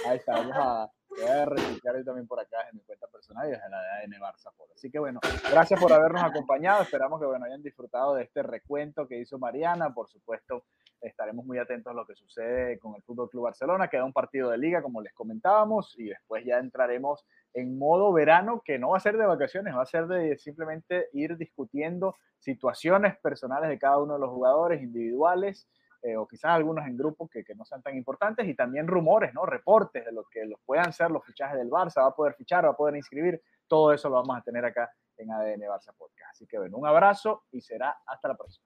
Ahí 0.07 0.17
está, 0.17 0.33
vamos 0.33 0.53
a, 0.57 0.91
voy 1.09 1.25
a 1.25 1.45
replicar 1.45 2.03
también 2.03 2.27
por 2.27 2.39
acá 2.39 2.57
en 2.69 2.77
mi 2.77 2.83
cuenta 2.83 3.07
personal 3.07 3.47
y 3.47 3.51
desde 3.51 3.69
la 3.69 3.81
de 3.81 3.89
ADN 3.89 4.21
Barça 4.21 4.51
Así 4.75 4.91
que 4.91 4.99
bueno, 4.99 5.21
gracias 5.49 5.79
por 5.79 5.93
habernos 5.93 6.21
acompañado. 6.21 6.83
Esperamos 6.83 7.19
que 7.19 7.27
bueno, 7.27 7.45
hayan 7.45 7.63
disfrutado 7.63 8.15
de 8.15 8.23
este 8.23 8.43
recuento 8.43 9.07
que 9.07 9.19
hizo 9.19 9.39
Mariana. 9.39 9.93
Por 9.93 10.09
supuesto, 10.09 10.65
estaremos 11.01 11.45
muy 11.45 11.57
atentos 11.57 11.91
a 11.91 11.93
lo 11.93 12.05
que 12.05 12.15
sucede 12.15 12.79
con 12.79 12.95
el 12.95 13.01
Fútbol 13.03 13.29
Club 13.29 13.43
Barcelona. 13.43 13.87
Queda 13.87 14.05
un 14.05 14.13
partido 14.13 14.49
de 14.49 14.57
liga, 14.57 14.81
como 14.81 15.01
les 15.01 15.13
comentábamos, 15.13 15.97
y 15.97 16.05
después 16.05 16.45
ya 16.45 16.59
entraremos 16.59 17.25
en 17.53 17.77
modo 17.77 18.13
verano, 18.13 18.61
que 18.63 18.79
no 18.79 18.91
va 18.91 18.97
a 18.97 19.01
ser 19.01 19.17
de 19.17 19.25
vacaciones, 19.25 19.75
va 19.75 19.81
a 19.81 19.85
ser 19.85 20.07
de 20.07 20.37
simplemente 20.37 21.09
ir 21.13 21.37
discutiendo 21.37 22.15
situaciones 22.39 23.17
personales 23.17 23.69
de 23.69 23.79
cada 23.79 23.99
uno 23.99 24.13
de 24.13 24.19
los 24.19 24.29
jugadores 24.29 24.81
individuales. 24.81 25.67
Eh, 26.03 26.17
o 26.17 26.27
quizás 26.27 26.51
algunos 26.51 26.87
en 26.87 26.97
grupos 26.97 27.29
que, 27.29 27.43
no 27.53 27.63
sean 27.63 27.83
tan 27.83 27.95
importantes, 27.95 28.47
y 28.47 28.55
también 28.55 28.87
rumores, 28.87 29.35
¿no? 29.35 29.45
Reportes 29.45 30.03
de 30.03 30.11
lo 30.11 30.23
que 30.23 30.45
los 30.45 30.59
puedan 30.65 30.91
ser 30.93 31.11
los 31.11 31.23
fichajes 31.23 31.59
del 31.59 31.69
Barça, 31.69 32.01
va 32.01 32.07
a 32.07 32.15
poder 32.15 32.33
fichar, 32.33 32.65
va 32.65 32.69
a 32.69 32.75
poder 32.75 32.95
inscribir, 32.95 33.39
todo 33.67 33.93
eso 33.93 34.09
lo 34.09 34.15
vamos 34.15 34.35
a 34.35 34.41
tener 34.41 34.65
acá 34.65 34.91
en 35.17 35.31
ADN 35.31 35.61
Barça 35.61 35.93
Podcast. 35.95 36.31
Así 36.31 36.47
que 36.47 36.57
bueno, 36.57 36.77
un 36.77 36.87
abrazo 36.87 37.43
y 37.51 37.61
será 37.61 37.97
hasta 38.07 38.29
la 38.29 38.35
próxima. 38.35 38.65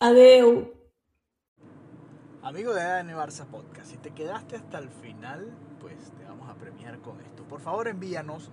Adiós. 0.00 0.83
Amigo 2.44 2.74
de 2.74 2.82
ADN 2.82 3.16
Barça 3.16 3.46
Podcast, 3.46 3.90
si 3.90 3.96
te 3.96 4.10
quedaste 4.10 4.56
hasta 4.56 4.76
el 4.76 4.90
final, 4.90 5.50
pues 5.80 6.12
te 6.12 6.24
vamos 6.24 6.46
a 6.50 6.54
premiar 6.54 6.98
con 6.98 7.18
esto. 7.22 7.42
Por 7.44 7.62
favor, 7.62 7.88
envíanos 7.88 8.50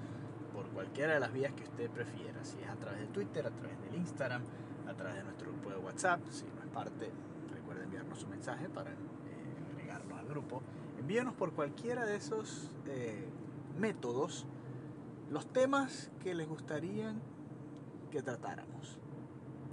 por 0.54 0.66
cualquiera 0.70 1.16
de 1.16 1.20
las 1.20 1.34
vías 1.34 1.52
que 1.52 1.64
usted 1.64 1.90
prefiera, 1.90 2.42
si 2.46 2.58
es 2.62 2.70
a 2.70 2.78
través 2.78 3.02
de 3.02 3.08
Twitter, 3.08 3.46
a 3.46 3.52
través 3.52 3.82
del 3.82 3.96
Instagram, 3.96 4.44
a 4.88 4.94
través 4.94 5.16
de 5.16 5.24
nuestro 5.26 5.52
grupo 5.52 5.72
de 5.72 5.76
WhatsApp, 5.76 6.22
si 6.30 6.46
no 6.46 6.64
es 6.64 6.70
parte, 6.70 7.12
recuerde 7.52 7.84
enviarnos 7.84 8.24
un 8.24 8.30
mensaje 8.30 8.70
para 8.70 8.92
eh, 8.92 8.96
agregarnos 9.74 10.20
al 10.20 10.26
grupo. 10.26 10.62
Envíanos 10.98 11.34
por 11.34 11.52
cualquiera 11.52 12.06
de 12.06 12.16
esos 12.16 12.72
eh, 12.86 13.28
métodos 13.78 14.48
los 15.30 15.52
temas 15.52 16.12
que 16.24 16.34
les 16.34 16.48
gustaría 16.48 17.14
que 18.10 18.22
tratáramos 18.22 19.02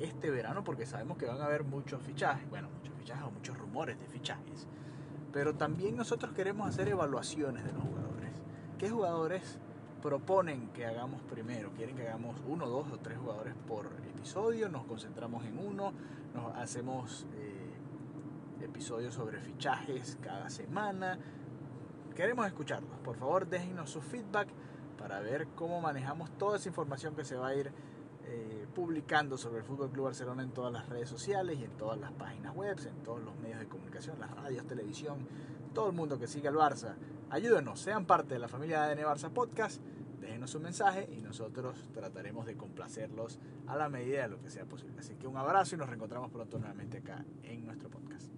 este 0.00 0.28
verano, 0.30 0.64
porque 0.64 0.86
sabemos 0.86 1.18
que 1.18 1.26
van 1.26 1.40
a 1.40 1.44
haber 1.44 1.62
muchos 1.62 2.02
fichajes, 2.02 2.50
bueno, 2.50 2.68
fichajes 3.08 3.26
o 3.26 3.30
muchos 3.30 3.56
rumores 3.56 3.98
de 3.98 4.06
fichajes, 4.06 4.66
pero 5.32 5.54
también 5.54 5.96
nosotros 5.96 6.32
queremos 6.32 6.68
hacer 6.68 6.88
evaluaciones 6.88 7.64
de 7.64 7.72
los 7.72 7.82
jugadores. 7.82 8.32
¿Qué 8.78 8.90
jugadores 8.90 9.58
proponen 10.02 10.68
que 10.68 10.84
hagamos 10.84 11.22
primero? 11.22 11.70
¿Quieren 11.74 11.96
que 11.96 12.06
hagamos 12.06 12.36
uno, 12.46 12.66
dos 12.66 12.92
o 12.92 12.98
tres 12.98 13.16
jugadores 13.18 13.54
por 13.66 13.86
episodio? 14.14 14.68
¿Nos 14.68 14.84
concentramos 14.84 15.44
en 15.46 15.58
uno? 15.58 15.92
¿Nos 16.34 16.54
hacemos 16.56 17.26
eh, 17.34 18.64
episodios 18.64 19.14
sobre 19.14 19.40
fichajes 19.40 20.18
cada 20.22 20.50
semana? 20.50 21.18
Queremos 22.14 22.46
escucharlos. 22.46 22.98
Por 23.00 23.16
favor, 23.16 23.48
déjenos 23.48 23.88
su 23.88 24.02
feedback 24.02 24.48
para 24.98 25.20
ver 25.20 25.48
cómo 25.54 25.80
manejamos 25.80 26.30
toda 26.32 26.58
esa 26.58 26.68
información 26.68 27.14
que 27.14 27.24
se 27.24 27.36
va 27.36 27.48
a 27.48 27.54
ir 27.54 27.72
eh, 28.30 28.66
publicando 28.74 29.38
sobre 29.38 29.58
el 29.58 29.64
Fútbol 29.64 29.90
Club 29.90 30.04
Barcelona 30.04 30.42
en 30.42 30.50
todas 30.50 30.72
las 30.72 30.88
redes 30.88 31.08
sociales 31.08 31.58
y 31.58 31.64
en 31.64 31.70
todas 31.72 31.98
las 31.98 32.12
páginas 32.12 32.54
web, 32.54 32.78
en 32.86 33.02
todos 33.02 33.22
los 33.22 33.36
medios 33.38 33.58
de 33.60 33.66
comunicación, 33.66 34.20
las 34.20 34.30
radios, 34.30 34.66
televisión, 34.66 35.26
todo 35.72 35.88
el 35.88 35.96
mundo 35.96 36.18
que 36.18 36.26
siga 36.26 36.50
al 36.50 36.56
Barça. 36.56 36.94
Ayúdenos, 37.30 37.80
sean 37.80 38.04
parte 38.04 38.34
de 38.34 38.40
la 38.40 38.48
familia 38.48 38.82
de 38.82 38.92
ADN 38.92 39.06
Barça 39.06 39.30
Podcast, 39.30 39.80
déjenos 40.20 40.54
un 40.54 40.62
mensaje 40.62 41.08
y 41.10 41.20
nosotros 41.20 41.88
trataremos 41.92 42.46
de 42.46 42.56
complacerlos 42.56 43.38
a 43.66 43.76
la 43.76 43.88
medida 43.88 44.22
de 44.22 44.28
lo 44.28 44.40
que 44.40 44.50
sea 44.50 44.64
posible. 44.66 45.00
Así 45.00 45.16
que 45.16 45.26
un 45.26 45.36
abrazo 45.36 45.74
y 45.74 45.78
nos 45.78 45.88
reencontramos 45.88 46.30
pronto 46.30 46.58
nuevamente 46.58 46.98
acá 46.98 47.24
en 47.42 47.66
nuestro 47.66 47.88
podcast. 47.88 48.37